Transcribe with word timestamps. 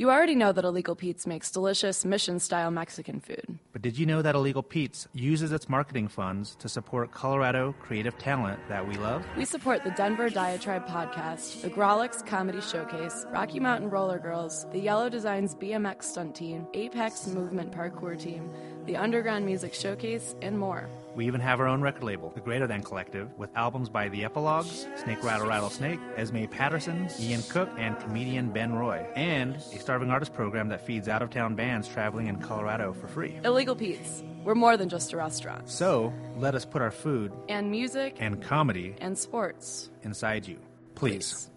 You 0.00 0.10
already 0.10 0.34
know 0.34 0.50
that 0.52 0.64
Illegal 0.64 0.94
Pete's 0.94 1.26
makes 1.26 1.50
delicious 1.50 2.06
mission 2.06 2.38
style 2.38 2.70
Mexican 2.70 3.20
food. 3.20 3.58
But 3.74 3.82
did 3.82 3.98
you 3.98 4.06
know 4.06 4.22
that 4.22 4.34
Illegal 4.34 4.62
Pete's 4.62 5.06
uses 5.12 5.52
its 5.52 5.68
marketing 5.68 6.08
funds 6.08 6.56
to 6.60 6.70
support 6.70 7.12
Colorado 7.12 7.74
creative 7.82 8.16
talent 8.16 8.58
that 8.70 8.88
we 8.88 8.94
love? 8.94 9.22
We 9.36 9.44
support 9.44 9.84
the 9.84 9.90
Denver 9.90 10.30
Diatribe 10.30 10.88
podcast, 10.88 11.60
the 11.60 11.68
Grawlix 11.68 12.24
Comedy 12.24 12.62
Showcase, 12.62 13.26
Rocky 13.30 13.60
Mountain 13.60 13.90
Roller 13.90 14.18
Girls, 14.18 14.64
the 14.72 14.80
Yellow 14.80 15.10
Designs 15.10 15.54
BMX 15.54 16.04
Stunt 16.04 16.34
Team, 16.34 16.66
Apex 16.72 17.26
Movement 17.26 17.70
Parkour 17.70 18.18
Team, 18.18 18.50
the 18.86 18.96
Underground 18.96 19.44
Music 19.44 19.74
Showcase, 19.74 20.34
and 20.40 20.58
more. 20.58 20.88
We 21.16 21.26
even 21.26 21.40
have 21.40 21.58
our 21.60 21.66
own 21.66 21.82
record 21.82 22.04
label, 22.04 22.30
the 22.30 22.40
Greater 22.40 22.66
Than 22.68 22.82
Collective, 22.82 23.36
with 23.36 23.50
albums 23.56 23.88
by 23.88 24.08
The 24.08 24.22
Epilogues, 24.24 24.86
Snake 25.02 25.22
Rattle 25.24 25.48
Rattlesnake, 25.48 25.98
Esme 26.16 26.44
Patterson, 26.44 27.08
Ian 27.18 27.42
Cooke, 27.42 27.70
and 27.76 27.98
comedian 27.98 28.50
Ben 28.50 28.72
Roy, 28.74 29.04
and 29.16 29.56
a 29.56 29.78
starving 29.80 30.10
artist 30.10 30.32
program 30.34 30.68
that 30.68 30.86
feeds 30.86 31.08
out 31.08 31.20
of 31.20 31.30
town 31.30 31.56
bands 31.56 31.88
traveling 31.88 32.28
in 32.28 32.36
Colorado 32.40 32.92
for 32.92 33.08
free. 33.08 33.38
Illegal 33.44 33.74
Pete's. 33.74 34.22
We're 34.44 34.54
more 34.54 34.76
than 34.76 34.88
just 34.88 35.12
a 35.12 35.16
restaurant. 35.16 35.68
So 35.68 36.12
let 36.36 36.54
us 36.54 36.64
put 36.64 36.80
our 36.80 36.90
food 36.92 37.32
And 37.48 37.70
music 37.70 38.16
and 38.20 38.40
comedy 38.40 38.94
and 39.00 39.18
sports. 39.18 39.90
inside 40.02 40.46
you. 40.46 40.58
Please. 40.94 41.50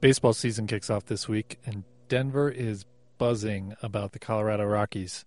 Baseball 0.00 0.32
season 0.32 0.66
kicks 0.68 0.88
off 0.88 1.06
this 1.06 1.28
week, 1.28 1.58
and 1.66 1.82
Denver 2.08 2.48
is 2.48 2.84
buzzing 3.18 3.74
about 3.82 4.12
the 4.12 4.20
Colorado 4.20 4.64
Rockies. 4.64 5.24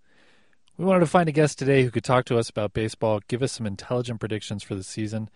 We 0.81 0.87
wanted 0.87 1.01
to 1.01 1.05
find 1.05 1.29
a 1.29 1.31
guest 1.31 1.59
today 1.59 1.83
who 1.83 1.91
could 1.91 2.03
talk 2.03 2.25
to 2.25 2.39
us 2.39 2.49
about 2.49 2.73
baseball, 2.73 3.19
give 3.27 3.43
us 3.43 3.51
some 3.51 3.67
intelligent 3.67 4.19
predictions 4.19 4.63
for 4.63 4.73
the 4.73 4.81
season, 4.81 5.29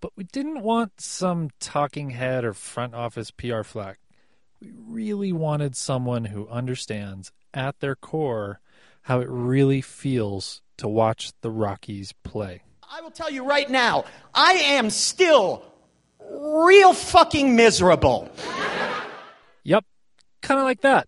but 0.00 0.10
we 0.16 0.24
didn't 0.24 0.62
want 0.62 1.02
some 1.02 1.50
talking 1.60 2.08
head 2.08 2.46
or 2.46 2.54
front 2.54 2.94
office 2.94 3.30
PR 3.30 3.62
flack. 3.62 3.98
We 4.58 4.72
really 4.74 5.32
wanted 5.34 5.76
someone 5.76 6.24
who 6.24 6.48
understands 6.48 7.30
at 7.52 7.80
their 7.80 7.94
core 7.94 8.62
how 9.02 9.20
it 9.20 9.28
really 9.28 9.82
feels 9.82 10.62
to 10.78 10.88
watch 10.88 11.34
the 11.42 11.50
Rockies 11.50 12.14
play. 12.24 12.62
I 12.90 13.02
will 13.02 13.10
tell 13.10 13.30
you 13.30 13.44
right 13.44 13.68
now, 13.68 14.06
I 14.32 14.52
am 14.52 14.88
still 14.88 15.62
real 16.26 16.94
fucking 16.94 17.54
miserable. 17.54 18.30
Yep, 19.62 19.84
kind 20.40 20.58
of 20.58 20.64
like 20.64 20.80
that. 20.80 21.06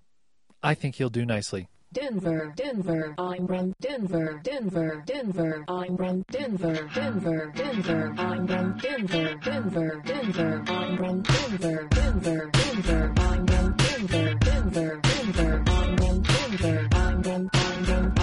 I 0.62 0.74
think 0.74 0.96
he'll 0.96 1.08
do 1.08 1.24
nicely. 1.24 1.68
Denver, 1.92 2.54
Denver, 2.56 3.14
I'm 3.18 3.46
from 3.46 3.74
Denver, 3.78 4.40
Denver, 4.42 5.02
Denver, 5.04 5.62
I'm 5.68 5.94
from 5.98 6.24
Denver, 6.30 6.88
Denver, 6.94 7.52
Denver, 7.54 8.14
I'm 8.16 8.48
from 8.48 8.78
Denver, 8.78 9.34
Denver, 9.34 10.02
Denver, 10.02 10.62
I'm 10.68 10.96
from 10.96 11.22
Denver, 11.22 11.88
Denver, 11.90 12.50
Denver, 12.50 13.12
I'm 13.18 13.46
from 13.46 13.76
Denver, 13.76 14.34
Denver, 14.40 15.00
Denver, 15.02 15.62
I'm 15.66 15.96
from 15.98 16.22
Denver, 16.22 16.88
I'm 16.92 17.22
from, 17.22 17.50
I'm 17.52 17.94
from, 18.02 18.22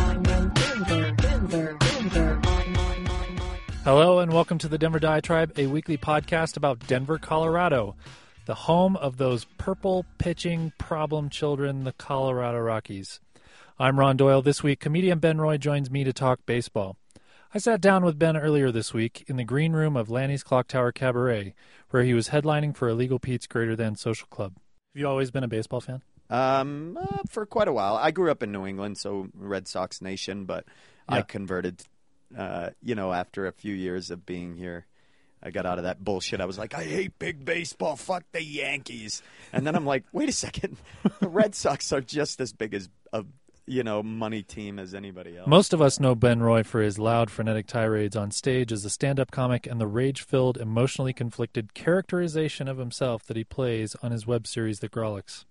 Hello 3.83 4.17
and 4.17 4.33
welcome 4.33 4.57
to 4.57 4.67
the 4.67 4.79
Denver 4.79 4.99
Diatribe, 4.99 5.53
a 5.59 5.67
weekly 5.67 5.97
podcast 5.97 6.57
about 6.57 6.87
Denver, 6.87 7.19
Colorado, 7.19 7.95
the 8.45 8.55
home 8.55 8.95
of 8.95 9.17
those 9.17 9.45
purple 9.59 10.07
pitching 10.17 10.73
problem 10.79 11.29
children, 11.29 11.83
the 11.83 11.93
Colorado 11.93 12.57
Rockies. 12.57 13.19
I'm 13.81 13.97
Ron 13.97 14.17
Doyle. 14.17 14.41
This 14.41 14.61
week, 14.61 14.81
comedian 14.81 15.19
Ben 15.19 15.39
Roy 15.39 15.58
joins 15.58 15.89
me 15.89 16.03
to 16.03 16.11
talk 16.11 16.45
baseball. 16.45 16.97
I 17.53 17.59
sat 17.59 17.80
down 17.80 18.03
with 18.03 18.19
Ben 18.19 18.36
earlier 18.36 18.73
this 18.73 18.94
week 18.94 19.23
in 19.27 19.38
the 19.38 19.45
green 19.45 19.71
room 19.71 19.95
of 19.95 20.09
Lannie's 20.09 20.44
Clock 20.44 20.67
Tower 20.67 20.91
Cabaret, 20.91 21.53
where 21.91 22.03
he 22.03 22.13
was 22.13 22.27
headlining 22.27 22.75
for 22.75 22.89
Illegal 22.89 23.19
Pete's 23.19 23.47
Greater 23.47 23.77
Than 23.77 23.95
Social 23.95 24.27
Club. 24.27 24.55
Have 24.94 24.99
you 24.99 25.08
always 25.08 25.31
been 25.31 25.45
a 25.45 25.47
baseball 25.47 25.80
fan? 25.80 26.02
Um, 26.30 26.99
uh, 27.02 27.19
for 27.30 27.45
quite 27.45 27.69
a 27.69 27.73
while. 27.73 27.95
I 27.95 28.11
grew 28.11 28.30
up 28.30 28.44
in 28.44 28.52
New 28.52 28.66
England, 28.67 28.97
so 28.97 29.30
Red 29.33 29.66
Sox 29.66 30.02
Nation, 30.02 30.43
but 30.43 30.66
I 31.08 31.21
converted, 31.21 31.81
uh, 32.38 32.71
you 32.83 32.95
know, 32.95 33.14
after 33.14 33.48
a 33.48 33.53
few 33.53 33.73
years 33.73 34.11
of 34.11 34.26
being 34.26 34.55
here. 34.55 34.87
I 35.42 35.52
got 35.52 35.65
out 35.65 35.77
of 35.77 35.86
that 35.86 36.03
bullshit. 36.03 36.42
I 36.42 36.45
was 36.45 36.58
like, 36.58 36.73
I 36.73 36.83
hate 36.83 37.17
big 37.17 37.45
baseball. 37.45 37.95
Fuck 37.95 38.26
the 38.33 38.43
Yankees. 38.43 39.23
And 39.53 39.65
then 39.65 39.73
I'm 39.73 39.86
like, 39.86 40.03
wait 40.11 40.27
a 40.27 40.33
second. 40.33 40.76
The 41.21 41.30
Red 41.30 41.55
Sox 41.55 41.92
are 41.92 42.02
just 42.02 42.39
as 42.39 42.53
big 42.53 42.73
as 42.73 42.89
a, 43.11 43.26
you 43.69 43.83
know, 43.83 44.02
money 44.02 44.41
team 44.41 44.80
as 44.80 44.95
anybody 44.95 45.37
else. 45.37 45.47
Most 45.47 45.73
of 45.73 45.81
us 45.81 45.99
know 45.99 46.15
Ben 46.15 46.41
Roy 46.41 46.63
for 46.63 46.81
his 46.81 46.97
loud, 46.97 47.30
frenetic 47.30 47.67
tirades 47.67 48.15
on 48.15 48.31
stage 48.31 48.71
as 48.71 48.83
a 48.83 48.89
stand 48.89 49.19
up 49.19 49.30
comic 49.30 49.67
and 49.67 49.80
the 49.80 49.87
rage 49.87 50.23
filled, 50.23 50.57
emotionally 50.57 51.13
conflicted 51.13 51.75
characterization 51.75 52.67
of 52.67 52.79
himself 52.79 53.23
that 53.25 53.37
he 53.37 53.43
plays 53.43 53.95
on 54.02 54.11
his 54.11 54.25
web 54.25 54.47
series, 54.47 54.79
The 54.79 54.89
Grawlix. 54.89 55.45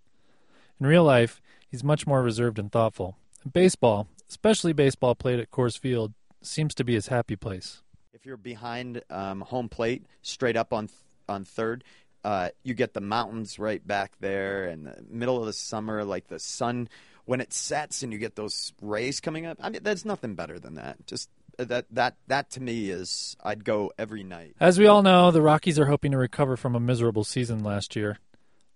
In 0.80 0.86
real 0.86 1.04
life, 1.04 1.40
he's 1.68 1.84
much 1.84 2.06
more 2.06 2.20
reserved 2.20 2.58
and 2.58 2.72
thoughtful. 2.72 3.16
Baseball, 3.50 4.08
especially 4.28 4.72
baseball 4.72 5.14
played 5.14 5.38
at 5.38 5.52
Coors 5.52 5.78
Field, 5.78 6.12
seems 6.42 6.74
to 6.74 6.84
be 6.84 6.94
his 6.94 7.06
happy 7.06 7.36
place. 7.36 7.82
If 8.12 8.26
you're 8.26 8.36
behind 8.36 9.00
um, 9.10 9.42
home 9.42 9.68
plate, 9.68 10.04
straight 10.22 10.56
up 10.56 10.72
on 10.72 10.88
on 11.28 11.44
third, 11.44 11.84
uh, 12.24 12.48
you 12.64 12.74
get 12.74 12.94
the 12.94 13.00
mountains 13.00 13.58
right 13.58 13.86
back 13.86 14.12
there, 14.18 14.64
and 14.64 14.86
the 14.86 15.04
middle 15.08 15.38
of 15.38 15.46
the 15.46 15.52
summer, 15.52 16.04
like 16.04 16.26
the 16.26 16.38
sun 16.38 16.88
when 17.28 17.42
it 17.42 17.52
sets, 17.52 18.02
and 18.02 18.10
you 18.10 18.18
get 18.18 18.36
those 18.36 18.72
rays 18.80 19.20
coming 19.20 19.44
up. 19.44 19.58
I 19.60 19.68
mean, 19.68 19.82
there's 19.82 20.06
nothing 20.06 20.34
better 20.34 20.58
than 20.58 20.76
that. 20.76 21.06
Just 21.06 21.28
uh, 21.58 21.64
that 21.64 21.84
that 21.90 22.16
that 22.26 22.50
to 22.52 22.62
me 22.62 22.88
is 22.88 23.36
I'd 23.44 23.66
go 23.66 23.92
every 23.98 24.24
night. 24.24 24.56
As 24.58 24.78
we 24.78 24.86
all 24.86 25.02
know, 25.02 25.30
the 25.30 25.42
Rockies 25.42 25.78
are 25.78 25.84
hoping 25.84 26.12
to 26.12 26.18
recover 26.18 26.56
from 26.56 26.74
a 26.74 26.80
miserable 26.80 27.24
season 27.24 27.62
last 27.62 27.94
year. 27.94 28.18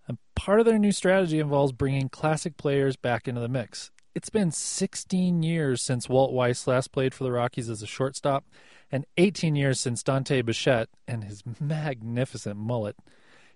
And 0.06 0.18
part 0.34 0.60
of 0.60 0.66
their 0.66 0.78
new 0.78 0.92
strategy 0.92 1.38
involves 1.38 1.72
bringing 1.72 2.10
classic 2.10 2.58
players 2.58 2.94
back 2.94 3.26
into 3.26 3.40
the 3.40 3.48
mix. 3.48 3.90
It's 4.14 4.28
been 4.28 4.50
16 4.50 5.42
years 5.42 5.80
since 5.80 6.10
Walt 6.10 6.32
Weiss 6.32 6.66
last 6.66 6.92
played 6.92 7.14
for 7.14 7.24
the 7.24 7.32
Rockies 7.32 7.70
as 7.70 7.80
a 7.80 7.86
shortstop, 7.86 8.44
and 8.90 9.06
18 9.16 9.56
years 9.56 9.80
since 9.80 10.02
Dante 10.02 10.42
Bichette 10.42 10.90
and 11.08 11.24
his 11.24 11.42
magnificent 11.58 12.58
mullet 12.58 12.96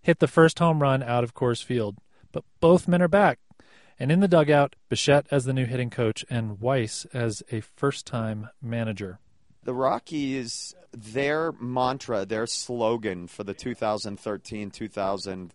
hit 0.00 0.20
the 0.20 0.26
first 0.26 0.58
home 0.58 0.80
run 0.80 1.02
out 1.02 1.22
of 1.22 1.34
Coors 1.34 1.62
Field. 1.62 1.98
But 2.32 2.44
both 2.60 2.88
men 2.88 3.02
are 3.02 3.08
back. 3.08 3.40
And 3.98 4.12
in 4.12 4.20
the 4.20 4.28
dugout, 4.28 4.76
Bichette 4.88 5.26
as 5.30 5.44
the 5.44 5.52
new 5.52 5.64
hitting 5.64 5.90
coach 5.90 6.24
and 6.28 6.60
Weiss 6.60 7.06
as 7.14 7.42
a 7.50 7.60
first 7.60 8.06
time 8.06 8.50
manager. 8.60 9.18
The 9.64 9.74
Rockies, 9.74 10.74
their 10.92 11.52
mantra, 11.52 12.26
their 12.26 12.46
slogan 12.46 13.26
for 13.26 13.42
the 13.42 13.54
2013 13.54 14.70
2000 14.70 15.52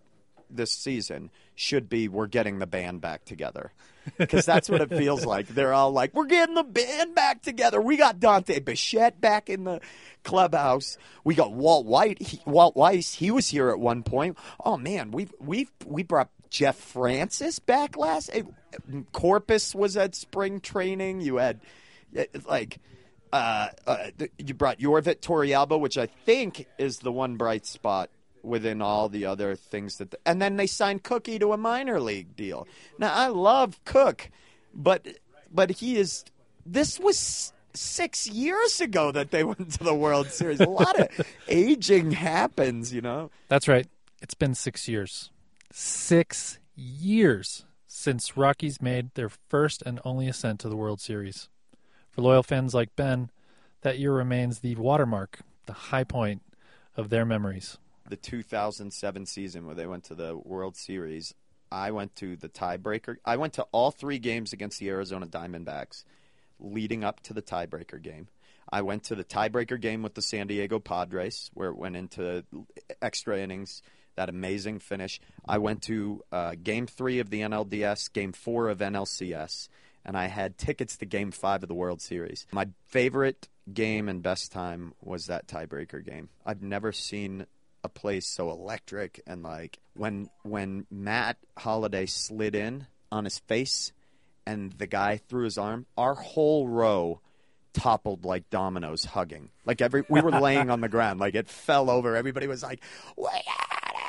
this 0.53 0.71
season 0.71 1.31
should 1.55 1.89
be 1.89 2.07
"We're 2.07 2.27
getting 2.27 2.59
the 2.59 2.67
band 2.67 3.01
back 3.01 3.25
together," 3.25 3.71
because 4.17 4.45
that's 4.45 4.69
what 4.69 4.81
it 4.81 4.89
feels 4.89 5.25
like. 5.25 5.47
They're 5.47 5.73
all 5.73 5.91
like, 5.91 6.13
"We're 6.13 6.25
getting 6.25 6.55
the 6.55 6.63
band 6.63 7.15
back 7.15 7.41
together." 7.41 7.81
We 7.81 7.97
got 7.97 8.19
Dante 8.19 8.59
Bichette 8.59 9.21
back 9.21 9.49
in 9.49 9.63
the 9.63 9.79
clubhouse. 10.23 10.97
We 11.23 11.35
got 11.35 11.53
Walt 11.53 11.85
White, 11.85 12.21
he, 12.21 12.41
Walt 12.45 12.75
Weiss. 12.75 13.13
He 13.13 13.31
was 13.31 13.49
here 13.49 13.69
at 13.69 13.79
one 13.79 14.03
point. 14.03 14.37
Oh 14.63 14.77
man, 14.77 15.11
we've 15.11 15.33
we've 15.39 15.71
we 15.85 16.03
brought 16.03 16.29
Jeff 16.51 16.75
Francis 16.75 17.57
back 17.59 17.97
last. 17.97 18.29
eh, 18.33 18.43
Corpas 19.13 19.73
was 19.73 19.97
at 19.97 20.13
spring 20.13 20.59
training. 20.59 21.21
You 21.21 21.37
had 21.37 21.61
eh, 22.15 22.25
like 22.47 22.77
uh, 23.33 23.69
uh, 23.87 24.07
you 24.37 24.53
brought 24.53 24.77
Yorvit 24.79 25.21
Torrealba, 25.21 25.79
which 25.79 25.97
I 25.97 26.05
think 26.05 26.67
is 26.77 26.99
the 26.99 27.11
one 27.11 27.37
bright 27.37 27.65
spot 27.65 28.09
within 28.43 28.81
all 28.81 29.07
the 29.07 29.25
other 29.25 29.55
things 29.55 29.97
that. 29.97 30.13
and 30.25 30.41
then 30.41 30.57
they 30.57 30.67
signed 30.67 31.03
Cookie 31.03 31.39
to 31.39 31.53
a 31.53 31.57
minor 31.57 31.99
league 31.99 32.35
deal. 32.35 32.67
Now 32.99 33.13
I 33.13 33.27
love 33.27 33.79
Cook, 33.85 34.29
but 34.73 35.07
but 35.51 35.71
he 35.71 35.97
is. 35.97 36.25
This 36.65 36.99
was 36.99 37.53
six 37.73 38.27
years 38.27 38.81
ago 38.81 39.11
that 39.13 39.31
they 39.31 39.43
went 39.45 39.71
to 39.73 39.83
the 39.85 39.95
World 39.95 40.27
Series. 40.31 40.59
A 40.59 40.69
lot 40.69 40.99
of 40.99 41.07
aging 41.47 42.11
happens, 42.11 42.93
you 42.93 43.01
know. 43.01 43.31
That's 43.47 43.69
right. 43.69 43.87
It's 44.21 44.33
been 44.33 44.53
six 44.53 44.87
years. 44.89 45.31
Six 45.73 46.59
years 46.75 47.65
since 47.87 48.35
Rockies 48.37 48.81
made 48.81 49.13
their 49.15 49.29
first 49.29 49.81
and 49.85 49.99
only 50.03 50.27
ascent 50.27 50.59
to 50.61 50.69
the 50.69 50.75
World 50.75 50.99
Series. 50.99 51.49
For 52.09 52.21
loyal 52.21 52.43
fans 52.43 52.73
like 52.73 52.95
Ben, 52.95 53.29
that 53.81 53.99
year 53.99 54.13
remains 54.13 54.59
the 54.59 54.75
watermark, 54.75 55.39
the 55.65 55.73
high 55.73 56.03
point 56.03 56.41
of 56.97 57.09
their 57.09 57.25
memories. 57.25 57.77
the 58.09 58.17
2007 58.17 59.25
season 59.25 59.65
where 59.65 59.75
they 59.75 59.87
went 59.87 60.03
to 60.03 60.15
the 60.15 60.35
World 60.37 60.75
Series, 60.75 61.33
I 61.71 61.91
went 61.91 62.13
to 62.17 62.35
the 62.35 62.49
tiebreaker. 62.49 63.15
I 63.23 63.37
went 63.37 63.53
to 63.53 63.65
all 63.71 63.91
three 63.91 64.19
games 64.19 64.51
against 64.51 64.79
the 64.79 64.89
Arizona 64.89 65.25
Diamondbacks 65.25 66.03
leading 66.59 67.05
up 67.05 67.21
to 67.21 67.33
the 67.33 67.41
tiebreaker 67.41 68.01
game. 68.01 68.27
I 68.69 68.81
went 68.81 69.03
to 69.05 69.15
the 69.15 69.23
tiebreaker 69.23 69.79
game 69.79 70.01
with 70.01 70.15
the 70.15 70.21
San 70.21 70.47
Diego 70.47 70.79
Padres 70.79 71.49
where 71.53 71.69
it 71.69 71.77
went 71.77 71.95
into 71.95 72.43
extra 73.01 73.39
innings, 73.39 73.81
that 74.15 74.29
amazing 74.29 74.79
finish. 74.79 75.19
I 75.47 75.57
went 75.57 75.83
to 75.83 76.23
uh, 76.31 76.55
game 76.61 76.87
three 76.87 77.19
of 77.19 77.29
the 77.29 77.41
NLDS, 77.41 78.11
game 78.11 78.33
four 78.33 78.69
of 78.69 78.79
NLCS, 78.79 79.69
and 80.05 80.17
I 80.17 80.27
had 80.27 80.57
tickets 80.57 80.97
to 80.97 81.05
game 81.05 81.31
five 81.31 81.63
of 81.63 81.69
the 81.69 81.75
World 81.75 82.01
Series. 82.01 82.45
My 82.51 82.67
favorite 82.87 83.47
game 83.71 84.09
and 84.09 84.21
best 84.23 84.51
time 84.51 84.93
was 85.01 85.27
that 85.27 85.47
tiebreaker 85.47 86.03
game. 86.03 86.29
I've 86.45 86.61
never 86.61 86.91
seen 86.91 87.45
a 87.83 87.89
place 87.89 88.27
so 88.27 88.51
electric 88.51 89.21
and 89.25 89.41
like 89.41 89.79
when 89.95 90.29
when 90.43 90.85
Matt 90.91 91.37
Holliday 91.57 92.05
slid 92.05 92.53
in 92.53 92.85
on 93.11 93.23
his 93.23 93.39
face 93.39 93.91
and 94.45 94.71
the 94.73 94.87
guy 94.87 95.17
threw 95.17 95.45
his 95.45 95.57
arm, 95.57 95.85
our 95.97 96.13
whole 96.13 96.67
row 96.67 97.21
toppled 97.73 98.25
like 98.25 98.49
dominoes 98.49 99.05
hugging. 99.05 99.49
Like 99.65 99.81
every 99.81 100.03
we 100.09 100.21
were 100.21 100.31
laying 100.31 100.69
on 100.69 100.81
the 100.81 100.89
ground, 100.89 101.19
like 101.19 101.35
it 101.35 101.47
fell 101.49 101.89
over. 101.89 102.15
Everybody 102.15 102.47
was 102.47 102.63
like, 102.63 102.81
"We 103.17 103.27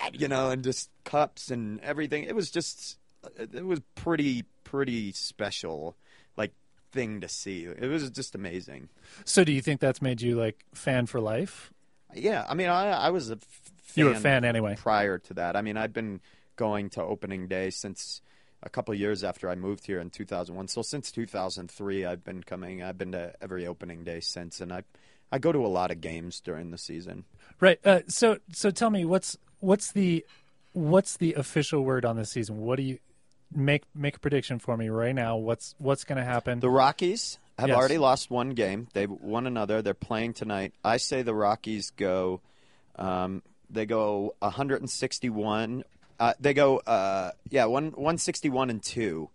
it," 0.07 0.21
you 0.21 0.29
know, 0.29 0.51
and 0.51 0.63
just 0.65 0.91
cups 1.05 1.51
and 1.51 1.81
everything. 1.81 2.25
It 2.25 2.35
was 2.35 2.51
just 2.51 2.99
it 3.39 3.65
was 3.65 3.81
pretty 3.95 4.45
pretty 4.65 5.13
special 5.13 5.97
like 6.37 6.53
thing 6.93 7.21
to 7.21 7.29
see. 7.29 7.65
It 7.65 7.89
was 7.89 8.09
just 8.11 8.35
amazing. 8.35 8.89
So, 9.25 9.45
do 9.45 9.53
you 9.53 9.61
think 9.61 9.81
that's 9.81 10.03
made 10.03 10.21
you 10.23 10.37
like 10.37 10.65
fan 10.75 11.07
for 11.07 11.21
life? 11.21 11.73
Yeah, 12.15 12.45
I 12.49 12.55
mean, 12.55 12.69
I 12.69 12.91
I 12.91 13.11
was 13.11 13.31
a 13.31 13.35
f- 13.35 13.73
You 13.95 14.07
were 14.07 14.13
a 14.13 14.21
fan 14.21 14.45
anyway. 14.45 14.77
prior 14.77 15.19
to 15.19 15.35
that. 15.35 15.57
I 15.57 15.63
mean, 15.63 15.77
I've 15.77 15.93
been 15.93 16.21
going 16.57 16.91
to 16.91 17.03
opening 17.03 17.49
day 17.49 17.71
since 17.71 18.21
a 18.63 18.69
couple 18.69 18.95
years 18.95 19.25
after 19.25 19.49
I 19.49 19.55
moved 19.57 19.87
here 19.87 19.99
in 19.99 20.11
2001. 20.11 20.69
So 20.69 20.83
since 20.83 21.11
2003, 21.11 22.05
I've 22.05 22.23
been 22.23 22.43
coming. 22.43 22.83
I've 22.83 22.97
been 22.99 23.13
to 23.13 23.33
every 23.41 23.67
opening 23.67 24.05
day 24.05 24.21
since, 24.21 24.61
and 24.61 24.73
I 24.73 24.83
I 25.33 25.39
go 25.39 25.51
to 25.53 25.65
a 25.65 25.69
lot 25.69 25.91
of 25.91 26.01
games 26.03 26.41
during 26.41 26.71
the 26.71 26.79
season. 26.79 27.25
Right. 27.59 27.79
Uh, 27.85 28.01
so, 28.07 28.39
so 28.53 28.71
tell 28.71 28.91
me 28.91 29.05
what's 29.07 29.39
what's 29.63 29.93
the 29.93 30.27
what's 30.73 31.17
the 31.17 31.35
official 31.35 31.85
word 31.85 32.05
on 32.05 32.17
this 32.17 32.31
season? 32.31 32.59
What 32.59 32.77
do 32.77 32.83
you 32.83 32.99
make 33.55 33.85
make 33.95 34.17
a 34.17 34.21
prediction 34.21 34.59
for 34.59 34.77
me 34.77 34.89
right 34.91 35.15
now? 35.15 35.37
What's 35.37 35.75
what's 35.79 36.05
going 36.05 36.19
to 36.19 36.25
happen? 36.25 36.61
The 36.61 36.69
Rockies 36.71 37.39
have 37.59 37.69
Yes. 37.69 37.77
already 37.79 37.99
lost 37.99 38.31
one 38.31 38.51
game. 38.51 38.89
They've 38.93 39.11
won 39.11 39.47
another. 39.47 39.83
They're 39.83 39.95
playing 39.95 40.35
tonight. 40.35 40.73
I 40.85 40.97
say 40.97 41.23
the 41.23 41.35
Rockies 41.35 41.91
go. 41.91 42.41
Um, 42.97 43.43
they 43.71 43.87
go 43.87 44.35
161. 44.41 45.85
Uh, 46.19 46.35
they 46.41 46.55
go. 46.55 46.79
Uh, 46.79 47.31
yeah, 47.51 47.65
one 47.67 47.87
161 47.93 48.71
and 48.71 48.83
two. 48.83 49.31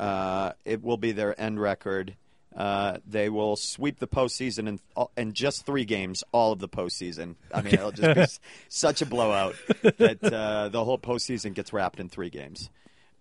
Uh, 0.00 0.52
it 0.64 0.82
will 0.82 0.96
be 0.96 1.12
their 1.12 1.38
end 1.40 1.60
record. 1.60 2.16
Uh, 2.56 2.98
they 3.06 3.28
will 3.30 3.56
sweep 3.56 3.98
the 3.98 4.06
postseason 4.06 4.68
in, 4.68 4.78
in 5.16 5.32
just 5.32 5.64
three 5.64 5.84
games, 5.86 6.22
all 6.32 6.52
of 6.52 6.58
the 6.58 6.68
postseason. 6.68 7.36
I 7.52 7.62
mean, 7.62 7.74
it'll 7.74 7.92
just 7.92 8.14
be 8.14 8.24
such 8.68 9.00
a 9.00 9.06
blowout 9.06 9.54
that 9.82 10.18
uh, 10.22 10.68
the 10.68 10.84
whole 10.84 10.98
postseason 10.98 11.54
gets 11.54 11.72
wrapped 11.72 11.98
in 11.98 12.08
three 12.10 12.28
games. 12.30 12.68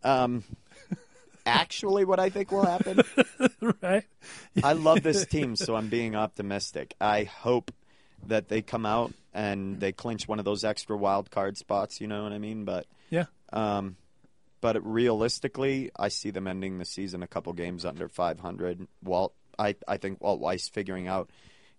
Um, 0.04 0.44
actually, 1.46 2.06
what 2.06 2.20
I 2.20 2.30
think 2.30 2.52
will 2.52 2.66
happen 2.66 3.02
right. 3.82 4.04
I 4.64 4.74
love 4.74 5.02
this 5.04 5.26
team, 5.26 5.56
so 5.56 5.76
I'm 5.76 5.88
being 5.88 6.16
optimistic. 6.16 6.94
I 7.00 7.24
hope 7.24 7.72
that 8.28 8.50
they 8.50 8.62
come 8.62 8.86
out 8.86 9.14
and 9.34 9.80
they 9.80 9.92
clinch 9.92 10.28
one 10.28 10.40
of 10.40 10.46
those 10.46 10.64
extra 10.64 10.96
wild 10.98 11.32
card 11.32 11.58
spots. 11.58 12.02
You 12.02 12.08
know 12.08 12.24
what 12.24 12.34
I 12.34 12.38
mean? 12.38 12.66
But 12.66 12.86
Yeah. 13.10 13.26
um, 13.54 13.96
but 14.62 14.84
realistically, 14.86 15.92
I 15.98 16.08
see 16.08 16.30
them 16.30 16.48
ending 16.48 16.78
the 16.78 16.86
season 16.86 17.24
a 17.24 17.28
couple 17.28 17.52
games 17.54 17.84
under 17.84 18.08
500. 18.08 18.88
Walt, 19.04 19.34
I 19.60 19.76
I 19.88 19.98
think 19.98 20.22
Walt 20.22 20.40
Weiss 20.40 20.70
figuring 20.70 21.08
out 21.08 21.30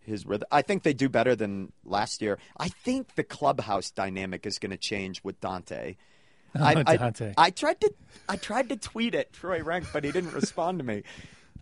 his 0.00 0.26
rhythm. 0.26 0.46
I 0.50 0.62
think 0.62 0.82
they 0.82 0.92
do 0.92 1.08
better 1.08 1.36
than 1.36 1.72
last 1.84 2.20
year. 2.20 2.38
I 2.56 2.68
think 2.68 3.14
the 3.14 3.22
clubhouse 3.24 3.90
dynamic 3.90 4.44
is 4.46 4.58
going 4.58 4.70
to 4.72 4.76
change 4.76 5.22
with 5.22 5.40
Dante. 5.40 5.96
I, 6.54 6.82
I- 6.86 6.96
Dante. 6.96 7.34
I, 7.38 7.50
tried 7.50 7.80
to 7.80 7.94
I 8.28 8.36
tried 8.36 8.68
to 8.70 8.76
tweet 8.76 9.14
at 9.14 9.32
Troy 9.32 9.62
Renck, 9.62 9.86
but 9.92 10.04
he 10.04 10.12
didn't 10.12 10.34
respond 10.34 10.78
to 10.80 10.84
me. 10.84 11.04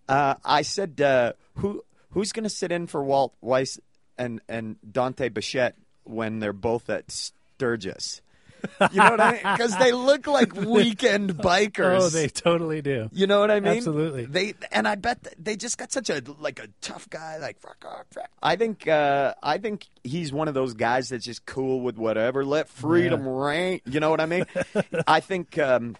Uh, 0.08 0.34
I 0.44 0.62
said, 0.62 1.00
uh, 1.00 1.34
"Who 1.56 1.84
who's 2.10 2.32
going 2.32 2.44
to 2.44 2.50
sit 2.50 2.72
in 2.72 2.88
for 2.88 3.04
Walt 3.04 3.34
Weiss 3.40 3.78
and 4.18 4.40
and 4.48 4.76
Dante 4.90 5.28
Bichette 5.28 5.76
when 6.02 6.40
they're 6.40 6.52
both 6.52 6.90
at 6.90 7.12
Sturgis?" 7.12 8.20
You 8.92 8.98
know 8.98 9.10
what 9.10 9.20
I 9.20 9.32
mean? 9.32 9.40
Because 9.42 9.76
they 9.76 9.92
look 9.92 10.26
like 10.26 10.54
weekend 10.54 11.36
bikers. 11.36 12.00
Oh, 12.00 12.08
they 12.08 12.28
totally 12.28 12.82
do. 12.82 13.08
You 13.12 13.26
know 13.26 13.40
what 13.40 13.50
I 13.50 13.60
mean? 13.60 13.76
Absolutely. 13.76 14.24
They 14.24 14.54
and 14.72 14.88
I 14.88 14.94
bet 14.94 15.34
they 15.38 15.56
just 15.56 15.78
got 15.78 15.92
such 15.92 16.10
a 16.10 16.22
like 16.38 16.58
a 16.58 16.68
tough 16.80 17.08
guy. 17.10 17.38
Like 17.38 17.60
fuck 17.60 17.84
off. 17.86 18.06
fuck. 18.10 18.30
I 18.42 18.56
think 18.56 18.88
uh, 18.88 19.34
I 19.42 19.58
think 19.58 19.86
he's 20.02 20.32
one 20.32 20.48
of 20.48 20.54
those 20.54 20.74
guys 20.74 21.10
that's 21.10 21.24
just 21.24 21.44
cool 21.46 21.80
with 21.82 21.98
whatever. 21.98 22.44
Let 22.44 22.68
freedom 22.68 23.26
reign. 23.28 23.80
You 23.84 24.00
know 24.00 24.10
what 24.10 24.20
I 24.20 24.26
mean? 24.26 24.46
I 25.06 25.20
think. 25.20 25.58
Um, 25.58 25.96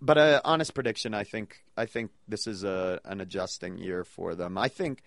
but 0.00 0.18
a 0.18 0.42
honest 0.44 0.74
prediction, 0.74 1.14
I 1.14 1.24
think 1.24 1.64
I 1.76 1.86
think 1.86 2.10
this 2.28 2.46
is 2.46 2.64
a 2.64 3.00
an 3.04 3.20
adjusting 3.20 3.78
year 3.78 4.04
for 4.04 4.34
them. 4.34 4.58
I 4.58 4.68
think 4.68 5.02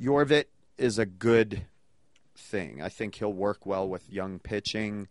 Yorvit 0.00 0.46
is 0.78 0.98
a 0.98 1.06
good 1.06 1.66
thing. 2.34 2.80
I 2.82 2.88
think 2.88 3.16
he'll 3.16 3.32
work 3.32 3.66
well 3.66 3.88
with 3.88 4.10
young 4.10 4.38
pitching, 4.38 5.08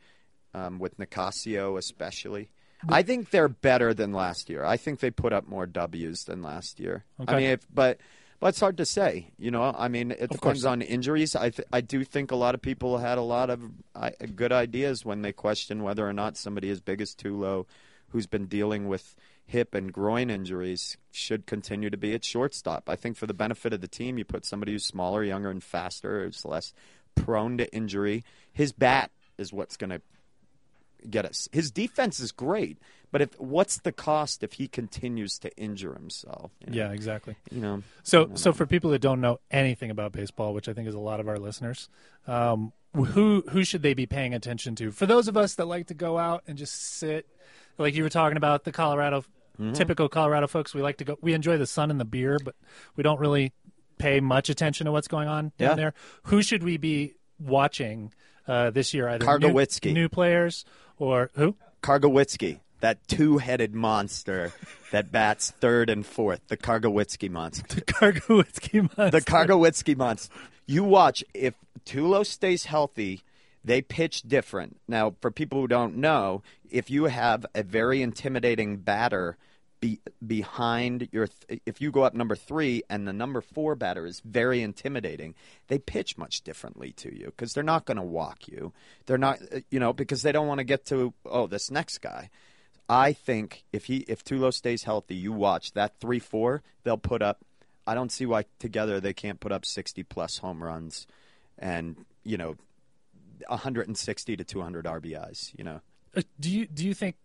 um, 0.53 0.79
with 0.79 0.97
Nicasio 0.97 1.77
especially. 1.77 2.49
I 2.89 3.03
think 3.03 3.29
they're 3.29 3.47
better 3.47 3.93
than 3.93 4.11
last 4.11 4.49
year. 4.49 4.65
I 4.65 4.75
think 4.77 4.99
they 4.99 5.11
put 5.11 5.33
up 5.33 5.47
more 5.47 5.67
W's 5.67 6.23
than 6.23 6.41
last 6.41 6.79
year. 6.79 7.05
Okay. 7.21 7.33
I 7.33 7.37
mean, 7.37 7.49
if, 7.51 7.67
but 7.71 7.99
but 8.39 8.47
it's 8.47 8.59
hard 8.59 8.77
to 8.77 8.85
say. 8.87 9.31
You 9.37 9.51
know, 9.51 9.73
I 9.77 9.87
mean, 9.87 10.09
it 10.11 10.21
Of 10.21 10.29
depends 10.31 10.63
course. 10.63 10.65
on 10.65 10.81
injuries. 10.81 11.35
I 11.35 11.51
th- 11.51 11.67
I 11.71 11.81
do 11.81 12.03
think 12.03 12.31
a 12.31 12.35
lot 12.35 12.55
of 12.55 12.61
people 12.61 12.97
had 12.97 13.19
a 13.19 13.21
lot 13.21 13.51
of 13.51 13.61
uh, 13.93 14.09
good 14.35 14.51
ideas 14.51 15.05
when 15.05 15.21
they 15.21 15.31
question 15.31 15.83
whether 15.83 16.07
or 16.07 16.13
not 16.13 16.37
somebody 16.37 16.69
as 16.71 16.81
big 16.81 17.01
as 17.01 17.13
Tulo, 17.13 17.67
who's 18.09 18.25
been 18.25 18.47
dealing 18.47 18.87
with 18.87 19.15
hip 19.45 19.75
and 19.75 19.93
groin 19.93 20.31
injuries, 20.31 20.97
should 21.11 21.45
continue 21.45 21.91
to 21.91 21.97
be 21.97 22.15
at 22.15 22.25
shortstop. 22.25 22.89
I 22.89 22.95
think 22.95 23.15
for 23.15 23.27
the 23.27 23.33
benefit 23.35 23.73
of 23.73 23.81
the 23.81 23.87
team, 23.87 24.17
you 24.17 24.25
put 24.25 24.43
somebody 24.45 24.71
who's 24.71 24.85
smaller, 24.87 25.23
younger, 25.23 25.51
and 25.51 25.63
faster, 25.63 26.25
who's 26.25 26.43
less 26.45 26.73
prone 27.13 27.57
to 27.59 27.71
injury. 27.75 28.23
His 28.51 28.71
bat 28.71 29.11
is 29.37 29.53
what's 29.53 29.77
going 29.77 29.91
to 29.91 30.01
get 31.09 31.25
us. 31.25 31.47
His 31.51 31.71
defense 31.71 32.19
is 32.19 32.31
great, 32.31 32.77
but 33.11 33.21
if 33.21 33.39
what's 33.39 33.77
the 33.79 33.91
cost 33.91 34.43
if 34.43 34.53
he 34.53 34.67
continues 34.67 35.39
to 35.39 35.55
injure 35.57 35.93
himself? 35.93 36.51
you 36.65 36.71
know? 36.73 36.77
Yeah, 36.77 36.91
exactly. 36.91 37.35
you 37.51 37.61
know. 37.61 37.83
So, 38.03 38.31
so 38.35 38.53
for 38.53 38.65
people 38.65 38.91
that 38.91 38.99
don't 38.99 39.21
know 39.21 39.39
anything 39.49 39.89
about 39.91 40.11
baseball, 40.11 40.53
which 40.53 40.67
I 40.69 40.73
think 40.73 40.87
is 40.87 40.95
a 40.95 40.99
lot 40.99 41.19
of 41.19 41.27
our 41.27 41.37
listeners, 41.37 41.89
um, 42.27 42.71
who 42.93 43.43
who 43.49 43.63
should 43.63 43.81
they 43.81 43.93
be 43.93 44.05
paying 44.05 44.33
attention 44.33 44.75
to? 44.75 44.91
For 44.91 45.05
those 45.05 45.27
of 45.27 45.37
us 45.37 45.55
that 45.55 45.65
like 45.65 45.87
to 45.87 45.93
go 45.93 46.17
out 46.17 46.43
and 46.47 46.57
just 46.57 46.97
sit, 46.97 47.25
like 47.77 47.95
you 47.95 48.03
were 48.03 48.09
talking 48.09 48.37
about 48.37 48.63
the 48.63 48.71
Colorado, 48.71 49.23
Mm-hmm. 49.59 49.73
typical 49.73 50.07
Colorado 50.09 50.47
folks, 50.47 50.73
we 50.73 50.81
like 50.81 50.97
to 50.97 51.03
go. 51.03 51.17
We 51.21 51.33
enjoy 51.33 51.57
the 51.57 51.67
sun 51.67 51.91
and 51.91 51.99
the 51.99 52.05
beer, 52.05 52.39
but 52.43 52.55
we 52.95 53.03
don't 53.03 53.19
really 53.19 53.51
pay 53.99 54.19
much 54.21 54.49
attention 54.49 54.85
to 54.85 54.91
what's 54.93 55.09
going 55.09 55.27
on 55.27 55.51
down 55.57 55.69
Yeah. 55.71 55.75
there. 55.75 55.93
Who 56.23 56.41
should 56.41 56.63
we 56.63 56.77
be 56.77 57.15
watching 57.37 58.13
uh, 58.47 58.69
this 58.71 58.93
year? 58.93 59.07
Either 59.09 59.37
new, 59.39 59.65
new 59.93 60.09
players 60.09 60.65
or 61.01 61.31
who? 61.33 61.55
Kargowitsky, 61.81 62.59
that 62.81 63.07
two-headed 63.07 63.73
monster 63.73 64.53
that 64.91 65.11
bats 65.11 65.51
third 65.51 65.89
and 65.89 66.05
fourth, 66.05 66.41
the 66.47 66.57
Kargowitsky 66.57 67.29
monster. 67.29 67.75
The 67.75 67.81
Kargowitsky 67.81 68.97
monster. 68.97 69.19
The 69.19 69.25
Kargowitsky 69.25 69.97
monster. 69.97 70.33
You 70.65 70.83
watch 70.83 71.23
if 71.33 71.55
Tulo 71.85 72.25
stays 72.25 72.65
healthy, 72.65 73.23
they 73.63 73.81
pitch 73.81 74.23
different. 74.23 74.79
Now, 74.87 75.15
for 75.21 75.31
people 75.31 75.59
who 75.59 75.67
don't 75.67 75.97
know, 75.97 76.43
if 76.69 76.89
you 76.89 77.05
have 77.05 77.45
a 77.53 77.63
very 77.63 78.01
intimidating 78.01 78.77
batter 78.77 79.37
be, 79.81 79.99
behind 80.25 81.09
your, 81.11 81.27
th- 81.27 81.61
if 81.65 81.81
you 81.81 81.91
go 81.91 82.03
up 82.03 82.13
number 82.13 82.35
three 82.35 82.83
and 82.89 83.05
the 83.07 83.11
number 83.11 83.41
four 83.41 83.75
batter 83.75 84.05
is 84.05 84.21
very 84.21 84.61
intimidating, 84.61 85.35
they 85.67 85.79
pitch 85.79 86.17
much 86.17 86.41
differently 86.41 86.93
to 86.93 87.13
you 87.13 87.25
because 87.25 87.53
they're 87.53 87.63
not 87.63 87.85
going 87.85 87.97
to 87.97 88.03
walk 88.03 88.47
you. 88.47 88.71
They're 89.07 89.17
not, 89.17 89.39
uh, 89.53 89.59
you 89.69 89.79
know, 89.79 89.91
because 89.91 90.21
they 90.21 90.31
don't 90.31 90.47
want 90.47 90.59
to 90.59 90.63
get 90.63 90.85
to 90.85 91.13
oh 91.25 91.47
this 91.47 91.69
next 91.69 91.97
guy. 91.97 92.29
I 92.87 93.11
think 93.13 93.63
if 93.73 93.85
he 93.85 93.97
if 94.07 94.23
Tulo 94.23 94.53
stays 94.53 94.83
healthy, 94.83 95.15
you 95.15 95.31
watch 95.31 95.73
that 95.73 95.99
three 95.99 96.19
four, 96.19 96.61
they'll 96.83 96.97
put 96.97 97.21
up. 97.21 97.39
I 97.87 97.95
don't 97.95 98.11
see 98.11 98.25
why 98.25 98.45
together 98.59 98.99
they 98.99 99.13
can't 99.13 99.39
put 99.39 99.51
up 99.51 99.65
sixty 99.65 100.03
plus 100.03 100.37
home 100.37 100.63
runs, 100.63 101.07
and 101.57 102.05
you 102.23 102.37
know, 102.37 102.55
one 103.47 103.59
hundred 103.59 103.87
and 103.87 103.97
sixty 103.97 104.35
to 104.37 104.43
two 104.43 104.61
hundred 104.61 104.85
RBIs. 104.85 105.57
You 105.57 105.63
know, 105.63 105.81
Uh, 106.15 106.21
do 106.39 106.51
you 106.51 106.67
do 106.67 106.85
you 106.85 106.93
think 106.93 107.15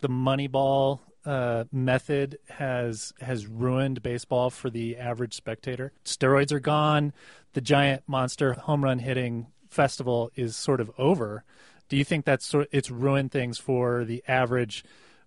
the 0.00 0.08
Moneyball 0.08 1.00
uh, 1.28 1.64
method 1.70 2.38
has 2.48 3.12
has 3.20 3.46
ruined 3.46 4.02
baseball 4.02 4.48
for 4.48 4.70
the 4.70 4.96
average 4.96 5.34
spectator? 5.34 5.92
Steroids 6.02 6.52
are 6.52 6.58
gone. 6.58 7.12
The 7.52 7.60
giant 7.60 8.02
monster 8.06 8.54
home 8.54 8.82
run 8.82 8.98
hitting 8.98 9.48
festival 9.68 10.30
is 10.36 10.56
sort 10.56 10.80
of 10.80 10.90
over. 10.96 11.44
Do 11.90 11.98
you 11.98 12.04
think 12.04 12.24
that's 12.24 12.46
sort 12.46 12.68
it's 12.72 12.90
ruined 12.90 13.30
things 13.30 13.58
for 13.58 14.06
the 14.06 14.24
average 14.26 14.84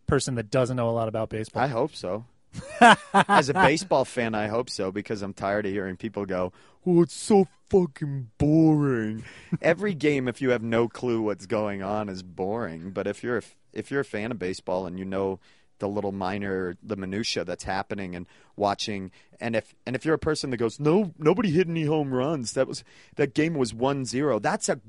person 0.07 0.33
that 0.35 0.49
doesn't 0.49 0.75
know 0.75 0.89
a 0.89 0.91
lot 0.91 1.07
about 1.07 1.29
baseball? 1.29 1.61
I 1.61 1.67
hope 1.67 1.93
so. 1.93 2.25
As 3.13 3.49
a 3.49 3.53
baseball 3.53 4.03
fan, 4.03 4.33
I 4.33 4.47
hope 4.47 4.71
so 4.71 4.91
because 4.91 5.21
I'm 5.21 5.33
tired 5.33 5.67
of 5.67 5.71
hearing 5.71 5.97
people 5.97 6.25
go, 6.25 6.51
"Oh, 6.83 7.03
it's 7.03 7.13
so 7.13 7.47
fucking 7.69 8.31
boring." 8.39 9.23
Every 9.61 9.93
game, 9.93 10.27
if 10.27 10.41
you 10.41 10.49
have 10.49 10.63
no 10.63 10.87
clue 10.87 11.21
what's 11.21 11.45
going 11.45 11.83
on, 11.83 12.09
is 12.09 12.23
boring. 12.23 12.89
But 12.89 13.05
if 13.05 13.23
you're 13.23 13.37
a, 13.37 13.43
if 13.71 13.91
you're 13.91 14.01
a 14.01 14.05
fan 14.05 14.31
of 14.31 14.39
baseball 14.39 14.87
and 14.87 14.97
you 14.97 15.05
know 15.05 15.39
the 15.81 15.89
little 15.89 16.13
minor, 16.13 16.77
the 16.81 16.95
minutia 16.95 17.43
that's 17.43 17.65
happening, 17.65 18.15
and 18.15 18.25
watching, 18.55 19.11
and 19.41 19.55
if 19.55 19.75
and 19.85 19.95
if 19.95 20.05
you're 20.05 20.15
a 20.15 20.19
person 20.19 20.51
that 20.51 20.57
goes, 20.57 20.79
"No, 20.79 21.13
nobody 21.17 21.51
hit 21.51 21.67
any 21.67 21.83
home 21.83 22.13
runs," 22.13 22.53
that 22.53 22.67
was 22.67 22.85
that 23.17 23.33
game 23.33 23.55
was 23.55 23.73
1-0, 23.73 24.41
That's 24.41 24.69
a 24.69 24.79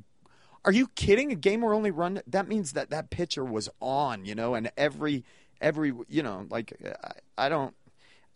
Are 0.65 0.71
you 0.71 0.87
kidding? 0.95 1.33
A 1.33 1.35
game 1.35 1.63
where 1.63 1.75
only 1.75 1.91
run 1.91 2.21
that 2.29 2.47
means 2.47 2.75
that 2.75 2.91
that 2.91 3.11
pitcher 3.11 3.45
was 3.45 3.69
on, 3.81 4.25
you 4.25 4.37
know, 4.37 4.55
and 4.55 4.71
every 4.77 5.25
every 5.61 5.93
you 6.09 6.23
know, 6.23 6.47
like 6.49 6.73
I, 7.03 7.47
I 7.47 7.49
don't. 7.49 7.75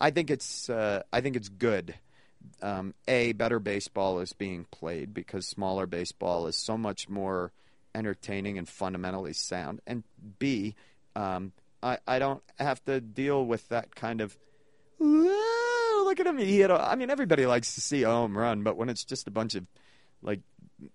I 0.01 0.11
think 0.11 0.31
it's 0.31 0.69
uh, 0.69 1.03
I 1.13 1.21
think 1.21 1.37
it's 1.37 1.49
good. 1.49 1.95
Um, 2.63 2.95
a 3.07 3.33
better 3.33 3.59
baseball 3.59 4.21
is 4.21 4.33
being 4.33 4.67
played 4.71 5.13
because 5.13 5.47
smaller 5.47 5.87
baseball 5.87 6.47
is 6.47 6.57
so 6.57 6.79
much 6.79 7.09
more 7.09 7.53
entertaining 7.95 8.59
and 8.59 8.69
fundamentally 8.69 9.33
sound. 9.33 9.81
And 9.87 10.05
B, 10.39 10.75
um, 11.17 11.53
I 11.83 11.99
I 12.07 12.19
don't 12.19 12.43
have 12.59 12.85
to 12.85 13.01
deal 13.01 13.45
with 13.45 13.69
that 13.69 13.95
kind 13.95 14.21
of. 14.21 14.37
Look 14.99 16.21
at 16.21 16.27
him! 16.27 16.39
He 16.39 16.59
hit. 16.59 16.71
A, 16.71 16.81
I 16.81 16.95
mean, 16.95 17.11
everybody 17.11 17.47
likes 17.47 17.75
to 17.75 17.81
see 17.81 18.03
a 18.05 18.09
home 18.09 18.37
run, 18.39 18.63
but 18.63 18.77
when 18.77 18.89
it's 18.89 19.05
just 19.05 19.27
a 19.27 19.31
bunch 19.31 19.55
of 19.55 19.67
like 20.23 20.41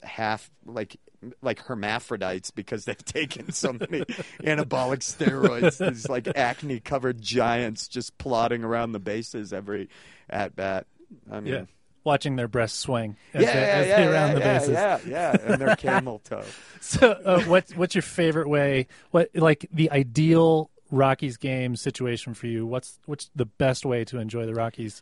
half 0.03 0.49
like 0.65 0.97
like 1.41 1.59
hermaphrodites 1.59 2.51
because 2.51 2.85
they've 2.85 3.05
taken 3.05 3.51
so 3.51 3.73
many 3.73 4.01
anabolic 4.43 4.99
steroids. 4.99 5.77
These 5.77 6.09
like 6.09 6.27
acne 6.35 6.79
covered 6.79 7.21
giants 7.21 7.87
just 7.87 8.17
plodding 8.17 8.63
around 8.63 8.93
the 8.93 8.99
bases 8.99 9.53
every 9.53 9.89
at 10.29 10.55
bat. 10.55 10.87
I 11.29 11.39
mean, 11.41 11.53
Yeah. 11.53 11.65
Watching 12.03 12.35
their 12.35 12.47
breasts 12.47 12.79
swing 12.79 13.15
as, 13.33 13.43
yeah, 13.43 13.53
they, 13.53 13.59
yeah, 13.59 13.67
as 13.67 13.87
yeah, 13.87 13.95
they 13.97 14.03
yeah, 14.03 14.09
round 14.09 14.35
the 14.35 14.39
bases. 14.39 14.69
yeah, 14.69 14.99
yeah, 15.07 15.37
and 15.45 15.61
their 15.61 15.75
camel 15.77 16.19
toe. 16.23 16.43
So, 16.79 17.11
uh, 17.11 17.43
what's 17.43 17.75
what's 17.75 17.93
your 17.93 18.01
favorite 18.01 18.47
way? 18.49 18.87
What 19.11 19.29
like 19.35 19.67
the 19.71 19.91
ideal 19.91 20.71
Rockies 20.89 21.37
game 21.37 21.75
situation 21.75 22.33
for 22.33 22.47
you? 22.47 22.65
What's 22.65 22.99
what's 23.05 23.29
the 23.35 23.45
best 23.45 23.85
way 23.85 24.03
to 24.05 24.17
enjoy 24.17 24.45
the 24.45 24.53
Rockies? 24.53 25.01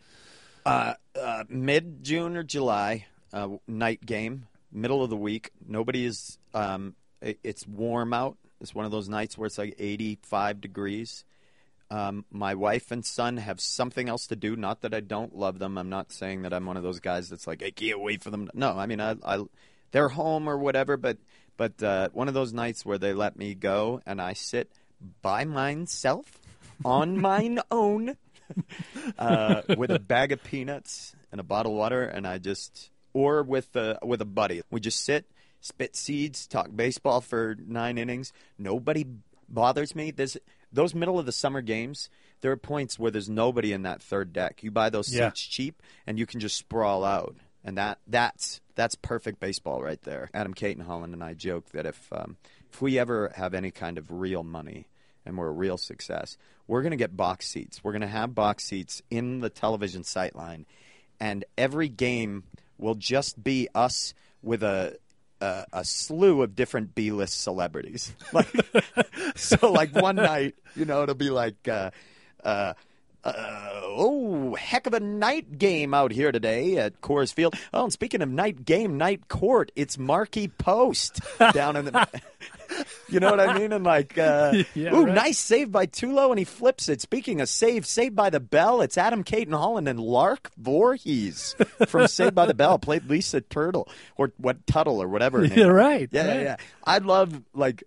Uh, 0.66 0.94
uh, 1.20 1.46
Mid 1.48 2.04
June 2.04 2.36
or 2.36 2.44
July, 2.44 3.06
uh, 3.34 3.48
night 3.68 4.06
game, 4.06 4.48
middle 4.72 5.04
of 5.04 5.10
the 5.10 5.18
week. 5.18 5.52
Nobody 5.66 6.06
is. 6.06 6.38
Um, 6.54 6.96
it, 7.22 7.40
it's 7.44 7.66
warm 7.68 8.14
out. 8.14 8.38
It's 8.62 8.76
one 8.76 8.86
of 8.86 8.92
those 8.92 9.08
nights 9.08 9.38
where 9.38 9.48
it's 9.48 9.58
like 9.58 9.76
85 9.80 10.62
degrees. 10.62 11.24
Um, 11.92 12.26
my 12.32 12.54
wife 12.54 12.92
and 12.92 13.04
son 13.04 13.38
have 13.38 13.60
something 13.60 14.08
else 14.08 14.28
to 14.28 14.36
do. 14.36 14.56
Not 14.56 14.82
that 14.82 14.94
I 14.94 15.00
don't 15.00 15.36
love 15.36 15.58
them. 15.58 15.78
I'm 15.78 15.90
not 15.90 16.12
saying 16.12 16.44
that 16.44 16.54
I'm 16.54 16.66
one 16.66 16.78
of 16.78 16.84
those 16.84 17.00
guys 17.00 17.30
that's 17.30 17.48
like 17.48 17.64
I 17.64 17.72
can't 17.72 18.00
wait 18.00 18.22
for 18.22 18.30
them. 18.30 18.50
No, 18.54 18.78
I 18.78 18.86
mean 18.86 19.02
I, 19.02 19.16
I 19.26 19.44
they're 19.92 20.10
home 20.10 20.48
or 20.48 20.58
whatever. 20.58 20.98
But 20.98 21.18
but 21.58 21.82
uh, 21.82 22.10
one 22.14 22.28
of 22.28 22.34
those 22.34 22.54
nights 22.54 22.86
where 22.86 22.98
they 22.98 23.14
let 23.14 23.38
me 23.38 23.56
go 23.56 24.02
and 24.06 24.22
I 24.22 24.34
sit 24.34 24.72
by 25.22 25.46
myself 25.46 26.40
on 26.86 27.20
mine 27.22 27.60
own 27.72 28.16
uh, 29.18 29.62
with 29.78 29.92
a 29.92 30.00
bag 30.00 30.32
of 30.32 30.44
peanuts 30.44 31.16
and 31.32 31.40
a 31.40 31.44
bottle 31.44 31.74
of 31.74 31.78
water, 31.78 32.04
and 32.04 32.28
I 32.28 32.38
just 32.38 32.90
or 33.14 33.44
with 33.44 33.76
a 33.76 34.00
with 34.04 34.22
a 34.22 34.26
buddy. 34.26 34.62
We 34.70 34.80
just 34.80 35.04
sit, 35.04 35.26
spit 35.62 35.96
seeds, 35.96 36.48
talk 36.48 36.70
baseball 36.76 37.22
for 37.22 37.56
nine 37.66 37.98
innings. 37.98 38.34
Nobody 38.58 39.06
bothers 39.48 39.96
me. 39.96 40.12
There's 40.12 40.38
those 40.72 40.94
middle 40.96 41.20
of 41.20 41.26
the 41.26 41.32
summer 41.32 41.62
games. 41.62 42.10
There 42.42 42.52
are 42.52 42.58
points 42.58 42.98
where 42.98 43.12
there's 43.12 43.30
nobody 43.30 43.74
in 43.74 43.82
that 43.84 44.02
third 44.02 44.32
deck. 44.32 44.64
You 44.64 44.72
buy 44.72 44.90
those 44.90 45.14
Yeah. 45.14 45.30
seats 45.30 45.42
cheap, 45.42 45.82
and 46.08 46.18
you 46.18 46.26
can 46.26 46.40
just 46.40 46.56
sprawl 46.58 47.04
out, 47.04 47.36
and 47.64 47.78
that 47.78 48.00
that's 48.08 48.62
that's 48.76 48.96
perfect 48.96 49.40
baseball 49.42 49.82
right 49.82 50.02
there. 50.04 50.30
Adam 50.34 50.54
Cayton-Holland 50.54 51.14
and 51.14 51.22
I 51.24 51.34
joke 51.34 51.70
that 51.72 51.86
if 51.86 52.08
um, 52.14 52.38
if 52.72 52.82
we 52.82 52.98
ever 52.98 53.32
have 53.36 53.54
any 53.54 53.72
kind 53.72 53.98
of 53.98 54.10
real 54.12 54.44
money 54.44 54.88
and 55.26 55.38
we're 55.38 55.48
a 55.48 55.52
real 55.52 55.78
success, 55.78 56.38
we're 56.66 56.82
going 56.82 56.92
to 56.92 56.98
get 56.98 57.18
box 57.18 57.48
seats. 57.50 57.84
We're 57.84 57.92
going 57.92 58.02
to 58.02 58.08
have 58.08 58.34
box 58.34 58.64
seats 58.66 59.02
in 59.10 59.42
the 59.42 59.50
television 59.50 60.04
sight 60.06 60.34
line, 60.36 60.66
and 61.20 61.44
every 61.58 61.90
game 61.90 62.44
will 62.78 62.96
just 62.96 63.44
be 63.44 63.68
us 63.76 64.14
with 64.42 64.64
a 64.64 64.98
a, 65.42 65.66
a 65.74 65.86
slew 65.86 66.42
of 66.42 66.56
different 66.56 66.96
B-list 66.96 67.42
celebrities. 67.42 68.14
Like, 68.34 68.48
so 69.36 69.72
like 69.72 69.96
one 69.96 70.16
night, 70.18 70.56
you 70.76 70.86
know, 70.86 71.04
it'll 71.04 71.16
be 71.16 71.30
like. 71.30 71.68
Uh, 71.68 71.92
uh, 72.44 72.74
uh, 73.24 73.69
oh, 74.00 74.56
heck 74.56 74.88
of 74.88 74.94
a 74.94 75.00
night 75.00 75.58
game 75.60 75.94
out 75.94 76.12
here 76.12 76.32
today 76.32 76.78
at 76.78 77.02
Coors 77.02 77.34
Field. 77.34 77.56
Oh, 77.74 77.84
and 77.84 77.94
speaking 77.94 78.22
of 78.22 78.30
night 78.30 78.64
game, 78.66 78.98
night 78.98 79.28
court, 79.28 79.72
it's 79.76 79.98
Markie 79.98 80.48
Post 80.48 81.20
down 81.54 81.76
in 81.76 81.86
the. 81.86 82.08
You 83.10 83.20
know 83.20 83.32
what 83.32 83.40
I 83.40 83.58
mean? 83.58 83.74
And 83.74 83.84
like, 83.84 84.16
uh, 84.20 84.54
Yeah, 84.76 84.94
ooh, 84.94 85.04
right. 85.06 85.16
nice 85.16 85.40
save 85.40 85.72
by 85.72 85.88
Tulo, 85.88 86.30
and 86.30 86.38
he 86.38 86.46
flips 86.46 86.88
it. 86.88 87.02
Speaking 87.02 87.42
of 87.42 87.50
save, 87.50 87.84
saved 87.86 88.16
by 88.16 88.30
the 88.30 88.40
bell, 88.40 88.82
it's 88.82 88.96
Adam 88.96 89.24
Cayton-Holland 89.24 89.88
and 89.90 90.00
Lark 90.00 90.52
Voorhees 90.56 91.56
from 91.88 92.08
Saved 92.08 92.36
by 92.36 92.46
the 92.46 92.54
Bell 92.54 92.78
played 92.78 93.10
Lisa 93.10 93.42
Turtle 93.42 93.90
or 94.18 94.32
what 94.38 94.66
Tuttle 94.68 95.02
or 95.02 95.08
whatever. 95.08 95.44
Yeah, 95.44 95.64
right, 95.66 96.08
Yeah, 96.12 96.26
yeah, 96.26 96.32
right. 96.36 96.42
yeah. 96.44 96.56
I 96.84 97.00
love 97.00 97.42
like 97.56 97.84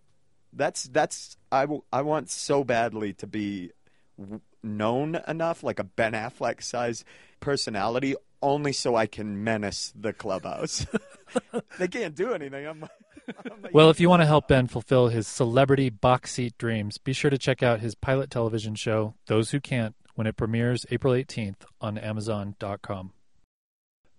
that's 0.53 0.83
that's 0.85 1.37
I 1.53 1.63
w- 1.63 1.85
I 1.93 2.03
want 2.03 2.29
so 2.29 2.65
badly 2.65 3.13
to 3.15 3.27
be 3.29 3.71
w- 4.19 4.41
known 4.63 5.21
enough, 5.27 5.63
like 5.63 5.79
a 5.79 5.85
Ben 5.85 6.13
Affleck 6.13 6.63
size 6.63 7.05
personality, 7.41 8.15
only 8.41 8.73
so 8.73 8.97
I 8.97 9.07
can 9.07 9.43
menace 9.45 9.93
the 9.95 10.13
clubhouse. 10.13 10.87
they 11.79 11.89
can't 11.89 12.15
do 12.15 12.33
anything. 12.33 12.67
I'm, 12.67 12.85
I'm 13.51 13.63
like, 13.63 13.75
Well, 13.75 13.91
if 13.91 14.01
you 14.01 14.09
want 14.09 14.23
to 14.23 14.27
help 14.27 14.49
Ben 14.49 14.67
fulfill 14.67 15.09
his 15.09 15.27
celebrity 15.27 15.91
box 15.91 16.33
seat 16.33 16.59
dreams, 16.59 16.99
be 16.99 17.13
sure 17.13 17.31
to 17.31 17.39
check 17.39 17.63
out 17.63 17.81
his 17.81 17.95
pilot 17.95 18.31
television 18.31 18.75
show, 18.75 19.15
Those 19.27 19.51
Who 19.51 19.61
Can't, 19.61 19.95
when 20.15 20.27
it 20.27 20.37
premieres 20.37 20.85
April 20.91 21.15
18th 21.15 21.65
on 21.81 21.97
Amazon.com. 21.99 23.13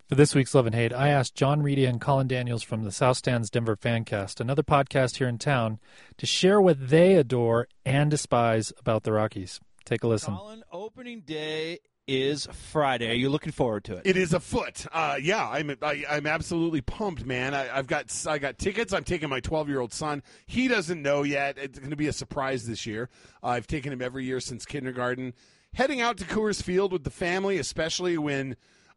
For 0.10 0.16
this 0.16 0.36
week's 0.36 0.54
Love 0.54 0.66
and 0.66 0.76
Hate, 0.76 0.94
I 0.94 1.10
asked 1.10 1.34
John 1.34 1.64
Reedy 1.64 1.86
and 1.86 2.00
Colin 2.00 2.28
Daniels 2.28 2.62
from 2.62 2.84
the 2.84 2.92
South 2.92 3.18
Stands 3.18 3.50
Denver 3.50 3.76
Fancast, 3.76 4.40
another 4.40 4.62
podcast 4.62 5.18
here 5.18 5.28
in 5.28 5.38
town, 5.38 5.80
to 6.18 6.26
share 6.26 6.62
what 6.62 6.90
they 6.90 7.16
adore 7.16 7.68
and 7.86 8.12
despise 8.12 8.74
about 8.78 9.04
the 9.04 9.14
Rockies. 9.14 9.60
Take 9.86 10.04
a 10.04 10.08
listen. 10.08 10.36
Colin, 10.36 10.64
opening 10.72 11.22
day 11.22 11.80
is 12.08 12.48
Friday. 12.52 13.10
Are 13.10 13.16
you 13.16 13.30
looking 13.30 13.52
forward 13.52 13.84
to 13.86 13.98
it? 13.98 14.02
It 14.06 14.18
is 14.18 14.34
afoot. 14.34 14.86
Uh, 14.92 15.18
yeah, 15.22 15.48
I'm 15.48 15.76
I, 15.82 16.04
I'm 16.10 16.28
absolutely 16.28 16.82
pumped, 16.82 17.26
man. 17.26 17.54
I, 17.54 17.78
I've 17.78 17.88
got 17.88 18.14
I 18.28 18.38
got 18.38 18.58
tickets. 18.58 18.94
I'm 18.94 19.04
taking 19.04 19.30
my 19.30 19.40
12 19.40 19.70
year 19.70 19.80
old 19.80 19.94
son. 19.94 20.24
He 20.46 20.68
doesn't 20.68 21.02
know 21.02 21.24
yet. 21.24 21.58
It's 21.58 21.80
going 21.80 21.92
to 21.92 21.96
be 21.96 22.08
a 22.08 22.14
surprise 22.14 22.66
this 22.66 22.86
year. 22.86 23.10
Uh, 23.42 23.48
I've 23.48 23.68
taken 23.68 23.92
him 23.92 24.02
every 24.02 24.26
year 24.26 24.40
since 24.40 24.66
kindergarten. 24.66 25.34
Heading 25.74 26.02
out 26.02 26.18
to 26.18 26.26
Coors 26.26 26.62
Field 26.62 26.92
with 26.92 27.04
the 27.04 27.10
family, 27.10 27.58
especially 27.58 28.18
when 28.18 28.56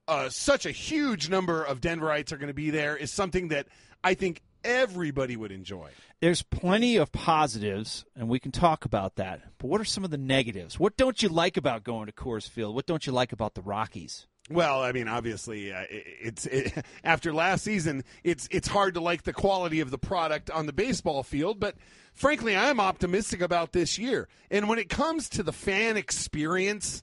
uh, 0.09 0.29
such 0.29 0.67
a 0.67 0.71
huge 0.71 1.29
number 1.29 1.63
of 1.65 1.81
Denverites 1.81 2.33
are 2.33 2.37
going 2.37 2.49
to 2.49 2.55
be 2.55 2.71
there, 2.71 2.97
is 2.97 3.11
something 3.13 3.49
that 3.49 3.67
I 4.05 4.15
think 4.15 4.43
everybody 4.67 5.37
would 5.37 5.53
enjoy. 5.53 5.91
There's 6.21 6.43
plenty 6.43 6.97
of 6.97 7.13
positives, 7.13 8.05
and 8.17 8.29
we 8.29 8.39
can 8.39 8.53
talk 8.53 8.85
about 8.85 9.17
that. 9.17 9.43
But 9.59 9.69
what 9.69 9.81
are 9.81 9.85
some 9.85 10.05
of 10.05 10.11
the 10.11 10.19
negatives? 10.19 10.79
What 10.79 10.97
don't 10.97 11.23
you 11.23 11.29
like 11.29 11.57
about 11.57 11.85
going 11.85 12.07
to 12.07 12.13
Coors 12.13 12.49
Field? 12.49 12.75
What 12.75 12.87
don't 12.87 13.07
you 13.07 13.13
like 13.13 13.33
about 13.33 13.55
the 13.55 13.63
Rockies? 13.63 14.27
Well, 14.49 14.81
I 14.83 14.93
mean, 14.93 15.09
obviously, 15.09 15.73
uh, 15.73 15.81
it, 15.91 16.05
it's 16.23 16.47
it, 16.47 16.85
after 17.05 17.33
last 17.33 17.65
season, 17.65 18.05
it's 18.23 18.49
it's 18.51 18.69
hard 18.69 18.95
to 18.95 19.01
like 19.01 19.25
the 19.25 19.33
quality 19.33 19.81
of 19.81 19.91
the 19.91 19.99
product 19.99 20.51
on 20.51 20.67
the 20.67 20.73
baseball 20.73 21.23
field. 21.23 21.59
But 21.59 21.77
frankly, 22.15 22.57
I'm 22.57 22.81
optimistic 22.81 23.41
about 23.41 23.73
this 23.73 23.99
year. 23.99 24.29
And 24.51 24.69
when 24.69 24.79
it 24.79 24.89
comes 24.89 25.29
to 25.31 25.43
the 25.43 25.53
fan 25.53 25.97
experience, 25.97 27.03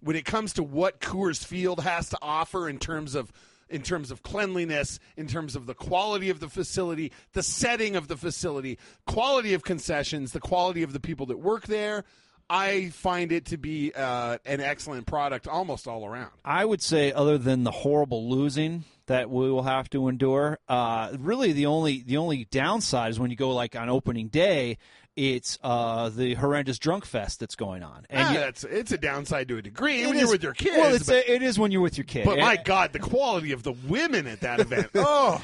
when 0.00 0.16
it 0.16 0.24
comes 0.24 0.52
to 0.54 0.62
what 0.62 1.00
Coors 1.00 1.44
Field 1.44 1.80
has 1.80 2.10
to 2.10 2.18
offer 2.22 2.68
in 2.68 2.78
terms 2.78 3.14
of 3.14 3.32
in 3.74 3.82
terms 3.82 4.12
of 4.12 4.22
cleanliness, 4.22 5.00
in 5.16 5.26
terms 5.26 5.56
of 5.56 5.66
the 5.66 5.74
quality 5.74 6.30
of 6.30 6.38
the 6.38 6.48
facility, 6.48 7.10
the 7.32 7.42
setting 7.42 7.96
of 7.96 8.06
the 8.06 8.16
facility, 8.16 8.78
quality 9.04 9.52
of 9.52 9.64
concessions, 9.64 10.30
the 10.30 10.40
quality 10.40 10.84
of 10.84 10.92
the 10.92 11.00
people 11.00 11.26
that 11.26 11.38
work 11.38 11.66
there. 11.66 12.04
I 12.48 12.90
find 12.90 13.32
it 13.32 13.46
to 13.46 13.56
be 13.56 13.92
uh, 13.92 14.38
an 14.44 14.60
excellent 14.60 15.06
product 15.06 15.48
almost 15.48 15.88
all 15.88 16.06
around. 16.06 16.30
I 16.44 16.64
would 16.64 16.82
say, 16.82 17.10
other 17.10 17.36
than 17.36 17.64
the 17.64 17.70
horrible 17.70 18.28
losing 18.30 18.84
that 19.06 19.28
we 19.28 19.50
will 19.50 19.62
have 19.62 19.90
to 19.90 20.08
endure, 20.08 20.58
uh, 20.68 21.16
really 21.18 21.52
the 21.52 21.66
only 21.66 22.02
the 22.06 22.18
only 22.18 22.44
downside 22.44 23.10
is 23.10 23.18
when 23.18 23.30
you 23.30 23.36
go 23.36 23.50
like 23.50 23.74
on 23.74 23.88
opening 23.88 24.28
day, 24.28 24.78
it's 25.16 25.58
uh, 25.62 26.08
the 26.08 26.34
horrendous 26.34 26.78
drunk 26.78 27.04
fest 27.04 27.40
that's 27.40 27.54
going 27.56 27.82
on. 27.82 28.06
Ah, 28.12 28.32
you- 28.32 28.38
that's 28.38 28.64
it's 28.64 28.92
a 28.92 28.98
downside 28.98 29.48
to 29.48 29.58
a 29.58 29.62
degree 29.62 30.04
when 30.06 30.14
is- 30.16 30.22
you're 30.22 30.30
with 30.30 30.42
your 30.42 30.54
kids. 30.54 30.76
Well, 30.76 30.94
it's 30.94 31.06
but 31.06 31.16
a, 31.16 31.32
it 31.34 31.42
is 31.42 31.58
when 31.58 31.70
you're 31.70 31.80
with 31.82 31.96
your 31.98 32.04
kid. 32.04 32.24
but 32.24 32.38
my 32.38 32.54
And- 32.54 32.64
God, 32.64 32.92
the 32.92 32.98
quality 32.98 33.52
of 33.52 33.62
the 33.62 33.72
women 33.72 34.26
at 34.26 34.40
that 34.40 34.60
event. 34.60 34.88
oh, 34.94 35.42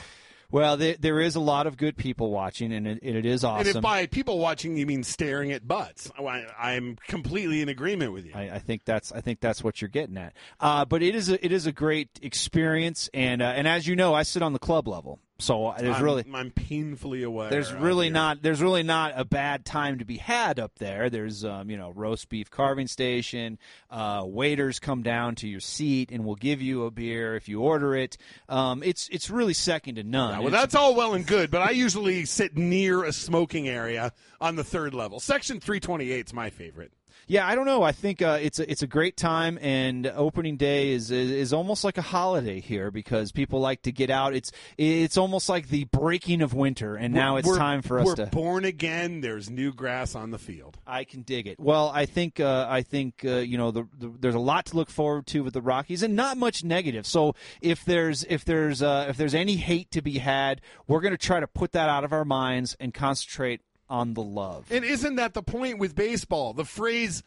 Well, 0.52 0.76
there, 0.76 0.96
there 0.98 1.20
is 1.20 1.36
a 1.36 1.40
lot 1.40 1.68
of 1.68 1.76
good 1.76 1.96
people 1.96 2.32
watching, 2.32 2.72
and 2.72 2.84
it, 2.88 3.00
and 3.04 3.16
it 3.16 3.24
is 3.24 3.44
and 3.44 3.52
awesome. 3.52 3.76
if 3.76 3.80
by 3.80 4.06
people 4.06 4.40
watching 4.40 4.76
you 4.76 4.84
mean 4.84 5.04
staring 5.04 5.52
at 5.52 5.68
butts, 5.68 6.10
I, 6.18 6.44
I'm 6.58 6.98
completely 7.06 7.62
in 7.62 7.68
agreement 7.68 8.12
with 8.12 8.26
you. 8.26 8.32
I, 8.34 8.50
I 8.56 8.58
think 8.58 8.84
that's 8.84 9.12
I 9.12 9.20
think 9.20 9.38
that's 9.38 9.62
what 9.62 9.80
you're 9.80 9.88
getting 9.88 10.16
at. 10.18 10.32
Uh, 10.58 10.84
but 10.84 11.04
it 11.04 11.14
is 11.14 11.28
a, 11.28 11.44
it 11.44 11.52
is 11.52 11.66
a 11.66 11.72
great 11.72 12.08
experience, 12.20 13.08
and 13.14 13.40
uh, 13.40 13.44
and 13.44 13.68
as 13.68 13.86
you 13.86 13.94
know, 13.94 14.12
I 14.12 14.24
sit 14.24 14.42
on 14.42 14.52
the 14.52 14.58
club 14.58 14.88
level, 14.88 15.20
So 15.40 15.66
uh, 15.66 15.78
there's 15.80 15.96
I'm, 15.96 16.02
really 16.02 16.24
I'm 16.32 16.50
painfully 16.50 17.22
aware. 17.22 17.50
there's 17.50 17.72
really 17.72 18.10
not 18.10 18.42
there's 18.42 18.62
really 18.62 18.82
not 18.82 19.12
a 19.16 19.24
bad 19.24 19.64
time 19.64 19.98
to 19.98 20.04
be 20.04 20.16
had 20.18 20.58
up 20.60 20.78
there. 20.78 21.10
There's 21.10 21.44
um, 21.44 21.70
you 21.70 21.76
know 21.76 21.92
roast 21.94 22.28
beef 22.28 22.50
carving 22.50 22.86
station. 22.86 23.58
Uh, 23.90 24.22
waiters 24.26 24.78
come 24.78 25.02
down 25.02 25.34
to 25.36 25.48
your 25.48 25.60
seat 25.60 26.10
and 26.12 26.24
will 26.24 26.36
give 26.36 26.62
you 26.62 26.84
a 26.84 26.90
beer 26.90 27.34
if 27.36 27.48
you 27.48 27.60
order 27.60 27.94
it. 27.94 28.16
Um, 28.48 28.82
it's 28.82 29.08
it's 29.10 29.30
really 29.30 29.54
second 29.54 29.96
to 29.96 30.02
none. 30.02 30.30
Yeah, 30.32 30.38
well, 30.38 30.48
It's- 30.48 30.62
that's 30.62 30.74
all 30.74 30.94
well 30.94 31.14
and 31.14 31.26
good, 31.26 31.50
but 31.50 31.62
I 31.62 31.70
usually 31.70 32.24
sit 32.24 32.56
near 32.56 33.04
a 33.04 33.12
smoking 33.12 33.68
area 33.68 34.12
on 34.40 34.56
the 34.56 34.64
third 34.64 34.94
level. 34.94 35.20
Section 35.20 35.60
328 35.60 36.26
is 36.26 36.32
my 36.34 36.50
favorite. 36.50 36.92
Yeah, 37.30 37.46
I 37.46 37.54
don't 37.54 37.64
know. 37.64 37.84
I 37.84 37.92
think 37.92 38.22
uh, 38.22 38.40
it's 38.42 38.58
a, 38.58 38.68
it's 38.68 38.82
a 38.82 38.88
great 38.88 39.16
time, 39.16 39.56
and 39.62 40.04
opening 40.04 40.56
day 40.56 40.90
is, 40.90 41.12
is 41.12 41.30
is 41.30 41.52
almost 41.52 41.84
like 41.84 41.96
a 41.96 42.02
holiday 42.02 42.58
here 42.58 42.90
because 42.90 43.30
people 43.30 43.60
like 43.60 43.82
to 43.82 43.92
get 43.92 44.10
out. 44.10 44.34
It's 44.34 44.50
it's 44.76 45.16
almost 45.16 45.48
like 45.48 45.68
the 45.68 45.84
breaking 45.84 46.42
of 46.42 46.54
winter, 46.54 46.96
and 46.96 47.14
now 47.14 47.36
it's 47.36 47.46
We're- 47.46 47.56
time 47.56 47.82
for 47.82 48.00
us 48.00 48.06
We're 48.06 48.16
to. 48.16 48.26
born 48.26 48.64
again. 48.64 49.20
There's 49.20 49.48
new 49.48 49.72
grass 49.72 50.16
on 50.16 50.32
the 50.32 50.40
field. 50.40 50.76
I 50.88 51.04
can 51.04 51.22
dig 51.22 51.46
it. 51.46 51.60
Well, 51.60 51.92
I 51.94 52.04
think 52.04 52.40
uh, 52.40 52.66
I 52.68 52.82
think 52.82 53.24
uh, 53.24 53.36
you 53.36 53.56
know 53.56 53.70
the, 53.70 53.86
the, 53.96 54.12
there's 54.18 54.34
a 54.34 54.40
lot 54.40 54.66
to 54.66 54.76
look 54.76 54.90
forward 54.90 55.28
to 55.28 55.44
with 55.44 55.54
the 55.54 55.62
Rockies, 55.62 56.02
and 56.02 56.16
not 56.16 56.36
much 56.36 56.64
negative. 56.64 57.06
So 57.06 57.36
if 57.62 57.84
there's 57.84 58.24
if 58.24 58.44
there's 58.44 58.82
uh, 58.82 59.06
if 59.08 59.16
there's 59.16 59.36
any 59.36 59.54
hate 59.54 59.92
to 59.92 60.02
be 60.02 60.18
had, 60.18 60.60
we're 60.88 61.00
going 61.00 61.14
to 61.14 61.16
try 61.16 61.38
to 61.38 61.46
put 61.46 61.70
that 61.72 61.88
out 61.88 62.02
of 62.02 62.12
our 62.12 62.24
minds 62.24 62.76
and 62.80 62.92
concentrate 62.92 63.60
on 63.90 64.14
the 64.14 64.22
love. 64.22 64.66
And 64.70 64.84
isn't 64.84 65.16
that 65.16 65.34
the 65.34 65.42
point 65.42 65.78
with 65.78 65.94
baseball? 65.94 66.54
The 66.54 66.64
phrase 66.64 67.22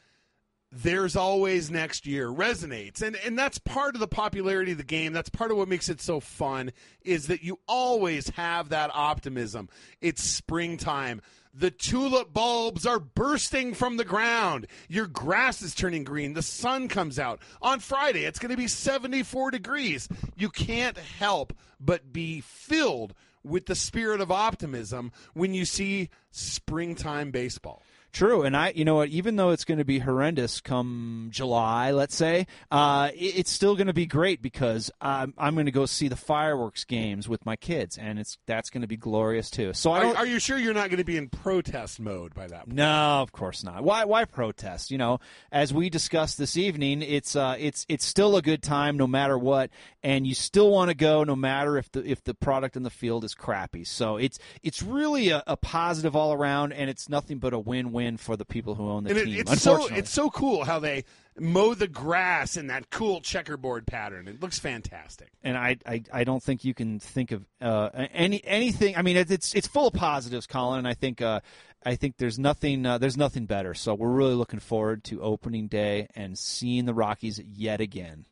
there's 0.76 1.16
always 1.16 1.70
next 1.70 2.08
year 2.08 2.28
resonates. 2.30 3.02
And 3.02 3.16
and 3.18 3.38
that's 3.38 3.60
part 3.60 3.96
of 3.96 4.00
the 4.00 4.08
popularity 4.08 4.72
of 4.72 4.80
the 4.80 4.84
game. 4.84 5.14
That's 5.14 5.30
part 5.30 5.52
of 5.52 5.58
what 5.58 5.68
makes 5.68 5.90
it 5.90 6.02
so 6.02 6.20
fun 6.20 6.72
is 7.04 7.28
that 7.28 7.44
you 7.44 7.60
always 7.68 8.30
have 8.30 8.70
that 8.70 8.90
optimism. 8.94 9.70
It's 10.02 10.24
springtime. 10.24 11.22
The 11.54 11.70
tulip 11.70 12.34
bulbs 12.34 12.88
are 12.88 13.00
bursting 13.00 13.76
from 13.76 13.98
the 13.98 14.06
ground. 14.06 14.66
Your 14.90 15.06
grass 15.06 15.62
is 15.62 15.76
turning 15.76 16.04
green. 16.04 16.34
The 16.34 16.42
sun 16.42 16.88
comes 16.88 17.20
out. 17.20 17.40
On 17.62 17.80
Friday, 17.80 18.26
it's 18.26 18.40
going 18.40 18.50
to 18.50 18.58
be 18.58 18.68
74 18.68 19.52
degrees. 19.52 20.10
You 20.36 20.50
can't 20.50 20.98
help 20.98 21.54
but 21.80 22.12
be 22.12 22.42
filled 22.42 23.14
with 23.44 23.66
the 23.66 23.76
spirit 23.76 24.22
of 24.22 24.32
optimism 24.32 25.12
when 25.34 25.54
you 25.54 25.66
see 25.66 26.10
springtime 26.32 27.32
baseball. 27.32 27.84
True, 28.14 28.44
and 28.44 28.56
I, 28.56 28.72
you 28.76 28.86
know 28.86 28.94
what? 28.94 29.10
Even 29.10 29.38
though 29.38 29.50
it's 29.50 29.66
going 29.66 29.80
to 29.80 29.86
be 29.86 29.98
horrendous 29.98 30.62
come 30.62 31.30
July, 31.32 31.90
let's 31.90 32.16
say, 32.16 32.46
uh, 32.70 33.10
it, 33.16 33.40
it's 33.40 33.50
still 33.50 33.76
going 33.76 33.88
to 33.88 33.94
be 33.94 34.06
great 34.06 34.40
because 34.40 34.92
I'm, 35.02 35.34
I'm 35.36 35.56
going 35.56 35.66
to 35.66 35.72
go 35.72 35.88
see 35.88 36.10
the 36.10 36.16
fireworks 36.16 36.84
games 36.84 37.28
with 37.28 37.44
my 37.44 37.56
kids, 37.56 37.98
and 37.98 38.20
it's 38.20 38.38
that's 38.46 38.70
going 38.70 38.82
to 38.82 38.88
be 38.88 38.98
glorious 38.98 39.50
too. 39.50 39.74
So 39.74 39.92
I 39.92 40.06
Are, 40.06 40.18
are 40.18 40.26
you 40.28 40.38
sure 40.38 40.60
you're 40.60 40.76
not 40.76 40.92
going 40.92 41.00
to 41.00 41.04
be 41.04 41.18
in 41.18 41.28
protest 41.28 42.00
mode 42.00 42.36
by 42.36 42.46
that 42.46 42.68
point? 42.68 42.76
no, 42.76 43.22
of 43.24 43.32
course 43.32 43.64
not. 43.64 43.84
Why? 43.84 44.06
Why 44.06 44.26
protest? 44.26 44.92
You 44.92 45.00
know, 45.00 45.20
as 45.52 45.74
we 45.74 45.90
discussed 45.90 46.38
this 46.38 46.56
evening, 46.56 47.02
it's 47.02 47.36
uh, 47.36 47.56
it's 47.58 47.84
it's 47.90 48.06
still 48.06 48.38
a 48.38 48.44
good 48.44 48.62
time 48.62 48.96
no 48.96 49.08
matter 49.08 49.40
what, 49.40 49.72
and 50.04 50.28
you 50.28 50.36
still 50.36 50.70
want 50.70 50.90
to 50.90 50.96
go 50.96 51.24
no 51.24 51.36
matter 51.36 51.80
if 51.80 51.92
the 51.92 52.08
if 52.08 52.24
the 52.24 52.36
product 52.36 52.78
in 52.78 52.84
the 52.84 52.92
field 52.92 53.24
is 53.24 53.34
crappy. 53.34 53.86
So 53.86 54.18
it's 54.18 54.38
it's 54.62 54.84
really 54.84 55.30
a, 55.30 55.42
a 55.48 55.58
positive 55.58 56.16
all 56.16 56.32
around, 56.32 56.74
and 56.74 56.92
it's 56.92 57.10
nothing 57.10 57.40
but 57.40 57.54
a 57.54 57.60
win 57.60 57.92
win 57.92 58.03
for 58.18 58.36
the 58.38 58.46
people 58.46 58.76
who 58.76 58.90
own 58.90 59.04
the 59.04 59.12
And 59.12 59.20
it, 59.20 59.26
team. 59.26 59.40
it's 59.40 59.62
so 59.62 59.88
it's 59.88 60.10
so 60.12 60.30
cool 60.30 60.64
how 60.64 60.80
they 60.80 61.04
mow 61.40 61.74
the 61.74 61.88
grass 61.88 62.58
in 62.58 62.68
that 62.68 62.90
cool 62.90 63.20
checkerboard 63.22 63.88
pattern. 63.88 64.28
It 64.28 64.42
looks 64.42 64.60
fantastic. 64.60 65.30
and 65.44 65.58
I, 65.58 65.78
I, 65.86 66.04
I 66.14 66.24
don't 66.24 66.42
think 66.44 66.64
you 66.64 66.74
can 66.74 67.00
think 67.00 67.32
of 67.32 67.46
uh, 67.62 67.90
any 68.14 68.44
anything. 68.46 68.96
I 68.96 69.02
mean, 69.02 69.18
it, 69.18 69.32
it's 69.32 69.54
it's 69.56 69.68
full 69.68 69.88
of 69.88 69.94
positives, 69.94 70.46
Colin. 70.48 70.80
And 70.80 70.88
I 70.88 70.94
think 70.94 71.22
uh, 71.22 71.40
I 71.86 71.96
think 71.96 72.18
there's 72.18 72.38
nothing 72.38 72.86
uh, 72.86 72.98
there's 72.98 73.18
nothing 73.18 73.46
better. 73.46 73.74
So 73.74 73.94
we're 73.96 74.10
really 74.12 74.36
looking 74.36 74.60
forward 74.60 75.04
to 75.06 75.22
opening 75.22 75.68
day 75.68 76.08
and 76.16 76.38
seeing 76.38 76.86
the 76.86 76.94
Rockies 76.94 77.40
yet 77.40 77.82
again. 77.82 78.26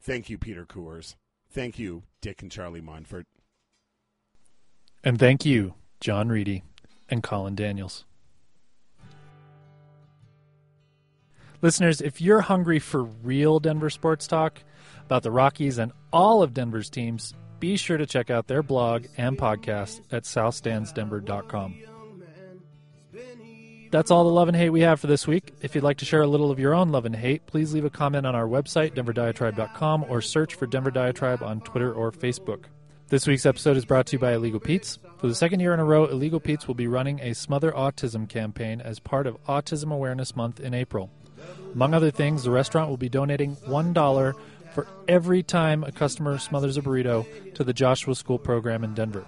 Thank 0.00 0.30
you, 0.30 0.38
Peter 0.38 0.64
Coors. 0.64 1.16
Thank 1.50 1.78
you, 1.78 2.04
Dick 2.20 2.42
and 2.42 2.50
Charlie 2.52 2.80
Monfort. 2.82 3.24
And 5.02 5.18
thank 5.18 5.44
you, 5.44 5.74
John 6.00 6.28
Reedy 6.28 6.62
and 7.08 7.22
Colin 7.22 7.54
Daniels. 7.54 8.04
Listeners, 11.66 12.00
if 12.00 12.20
you're 12.20 12.42
hungry 12.42 12.78
for 12.78 13.02
real 13.02 13.58
Denver 13.58 13.90
sports 13.90 14.28
talk 14.28 14.62
about 15.04 15.24
the 15.24 15.32
Rockies 15.32 15.78
and 15.78 15.90
all 16.12 16.40
of 16.40 16.54
Denver's 16.54 16.88
teams, 16.88 17.34
be 17.58 17.76
sure 17.76 17.96
to 17.96 18.06
check 18.06 18.30
out 18.30 18.46
their 18.46 18.62
blog 18.62 19.06
and 19.16 19.36
podcast 19.36 20.00
at 20.12 20.22
southstandsdenver.com. 20.22 21.74
That's 23.90 24.12
all 24.12 24.22
the 24.22 24.30
love 24.30 24.46
and 24.46 24.56
hate 24.56 24.70
we 24.70 24.82
have 24.82 25.00
for 25.00 25.08
this 25.08 25.26
week. 25.26 25.54
If 25.60 25.74
you'd 25.74 25.82
like 25.82 25.96
to 25.96 26.04
share 26.04 26.22
a 26.22 26.28
little 26.28 26.52
of 26.52 26.60
your 26.60 26.72
own 26.72 26.90
love 26.90 27.04
and 27.04 27.16
hate, 27.16 27.46
please 27.46 27.74
leave 27.74 27.84
a 27.84 27.90
comment 27.90 28.26
on 28.26 28.36
our 28.36 28.46
website, 28.46 28.94
denverdiatribe.com, 28.94 30.06
or 30.08 30.20
search 30.20 30.54
for 30.54 30.68
Denver 30.68 30.92
Diatribe 30.92 31.42
on 31.42 31.60
Twitter 31.62 31.92
or 31.92 32.12
Facebook. 32.12 32.66
This 33.08 33.26
week's 33.26 33.44
episode 33.44 33.76
is 33.76 33.84
brought 33.84 34.06
to 34.06 34.12
you 34.12 34.20
by 34.20 34.34
Illegal 34.34 34.60
Pete's. 34.60 35.00
For 35.18 35.26
the 35.26 35.34
second 35.34 35.58
year 35.58 35.74
in 35.74 35.80
a 35.80 35.84
row, 35.84 36.04
Illegal 36.04 36.38
Pete's 36.38 36.68
will 36.68 36.76
be 36.76 36.86
running 36.86 37.18
a 37.18 37.34
Smother 37.34 37.72
Autism 37.72 38.28
campaign 38.28 38.80
as 38.80 39.00
part 39.00 39.26
of 39.26 39.42
Autism 39.46 39.92
Awareness 39.92 40.36
Month 40.36 40.60
in 40.60 40.72
April. 40.72 41.10
Among 41.76 41.92
other 41.92 42.10
things, 42.10 42.42
the 42.42 42.50
restaurant 42.50 42.88
will 42.88 42.96
be 42.96 43.10
donating 43.10 43.54
$1 43.54 44.34
for 44.72 44.86
every 45.06 45.42
time 45.42 45.84
a 45.84 45.92
customer 45.92 46.38
smothers 46.38 46.78
a 46.78 46.80
burrito 46.80 47.26
to 47.52 47.64
the 47.64 47.74
Joshua 47.74 48.14
School 48.14 48.38
program 48.38 48.82
in 48.82 48.94
Denver. 48.94 49.26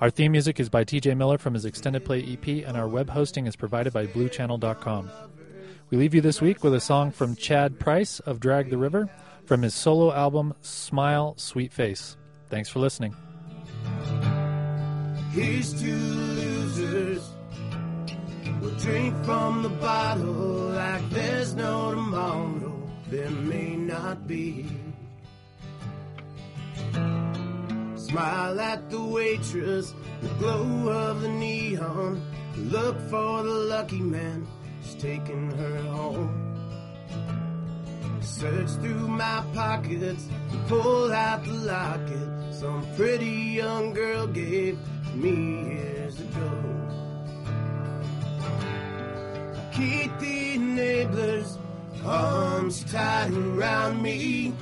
Our 0.00 0.10
theme 0.10 0.32
music 0.32 0.58
is 0.58 0.68
by 0.68 0.82
TJ 0.82 1.16
Miller 1.16 1.38
from 1.38 1.54
his 1.54 1.64
extended 1.64 2.04
play 2.04 2.24
EP, 2.24 2.66
and 2.66 2.76
our 2.76 2.88
web 2.88 3.10
hosting 3.10 3.46
is 3.46 3.54
provided 3.54 3.92
by 3.92 4.08
BlueChannel.com. 4.08 5.10
We 5.88 5.96
leave 5.96 6.12
you 6.12 6.20
this 6.20 6.40
week 6.40 6.64
with 6.64 6.74
a 6.74 6.80
song 6.80 7.12
from 7.12 7.36
Chad 7.36 7.78
Price 7.78 8.18
of 8.18 8.40
Drag 8.40 8.68
the 8.68 8.78
River 8.78 9.08
from 9.44 9.62
his 9.62 9.72
solo 9.72 10.12
album 10.12 10.54
Smile, 10.62 11.34
Sweet 11.36 11.72
Face. 11.72 12.16
Thanks 12.50 12.68
for 12.68 12.80
listening. 12.80 13.14
Here's 15.30 15.80
losers. 15.80 17.35
We'll 18.66 18.74
drink 18.78 19.14
from 19.24 19.62
the 19.62 19.68
bottle 19.68 20.72
like 20.74 21.08
there's 21.10 21.54
no 21.54 21.92
tomorrow. 21.92 22.82
There 23.08 23.30
may 23.30 23.76
not 23.76 24.26
be. 24.26 24.66
Smile 27.94 28.58
at 28.58 28.90
the 28.90 29.00
waitress, 29.00 29.94
the 30.20 30.28
glow 30.40 30.88
of 30.88 31.20
the 31.20 31.28
neon. 31.28 32.20
Look 32.56 32.98
for 33.02 33.44
the 33.44 33.58
lucky 33.70 34.00
man 34.00 34.44
who's 34.82 34.96
taking 34.96 35.52
her 35.52 35.82
home. 35.82 36.34
Search 38.20 38.70
through 38.82 39.06
my 39.06 39.44
pockets 39.54 40.26
pull 40.66 41.12
out 41.12 41.44
the 41.44 41.52
locket 41.52 42.52
some 42.52 42.84
pretty 42.96 43.54
young 43.60 43.92
girl 43.92 44.26
gave 44.26 44.76
me 45.14 45.70
years 45.70 46.18
ago. 46.18 46.75
Keep 49.76 50.18
the 50.20 50.56
enablers 50.56 51.58
arms 52.02 52.82
tight 52.90 53.30
around 53.30 54.00
me. 54.00 54.54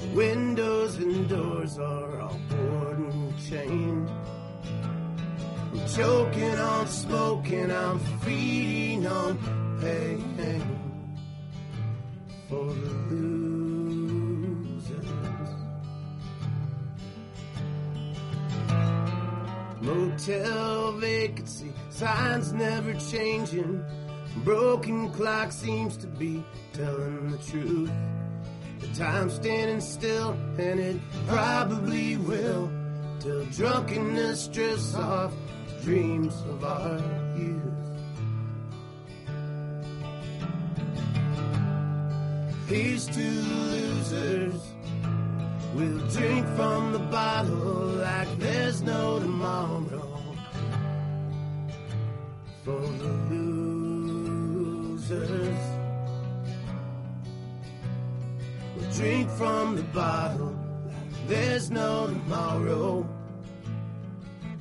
The 0.00 0.06
windows 0.16 0.96
and 0.96 1.28
doors 1.28 1.78
are 1.78 2.20
all 2.22 2.40
board 2.48 2.98
and 2.98 3.38
chained. 3.46 4.08
I'm 5.74 5.86
choking 5.88 6.58
on 6.58 6.86
smoking, 6.86 7.70
I'm 7.70 7.98
feeding 8.22 9.06
on 9.06 9.36
pain 9.82 10.64
for 12.48 12.72
the 12.72 12.90
losers. 13.10 13.44
Motel 19.82 20.92
vacancy, 20.92 21.73
signs 21.94 22.52
never 22.52 22.92
changing. 22.94 23.84
Broken 24.38 25.10
clock 25.12 25.52
seems 25.52 25.96
to 25.98 26.08
be 26.08 26.42
telling 26.72 27.30
the 27.30 27.38
truth. 27.38 27.90
The 28.80 28.88
time's 28.98 29.34
standing 29.34 29.80
still, 29.80 30.32
and 30.58 30.80
it 30.80 31.00
probably 31.28 32.16
will. 32.16 32.68
Till 33.20 33.44
drunkenness 33.46 34.48
drifts 34.48 34.94
off 34.96 35.32
the 35.68 35.84
dreams 35.84 36.34
of 36.48 36.64
our 36.64 36.98
youth. 37.38 37.62
Here's 42.66 43.06
two 43.06 43.22
losers. 43.22 44.60
We'll 45.74 46.06
drink 46.08 46.46
from 46.56 46.92
the 46.92 46.98
bottle 46.98 47.53
For 52.64 52.80
the 52.80 53.12
losers. 54.24 55.04
We'll 58.74 58.90
drink 58.92 59.28
from 59.32 59.76
the 59.76 59.82
bottle 59.82 60.56
like 60.86 61.28
There's 61.28 61.70
no 61.70 62.06
tomorrow, 62.06 63.06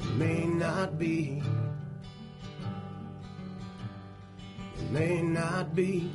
It 0.01 0.15
may 0.17 0.43
not 0.43 0.99
be, 0.99 1.41
it 4.75 4.91
may 4.91 5.21
not 5.21 5.73
be. 5.73 6.11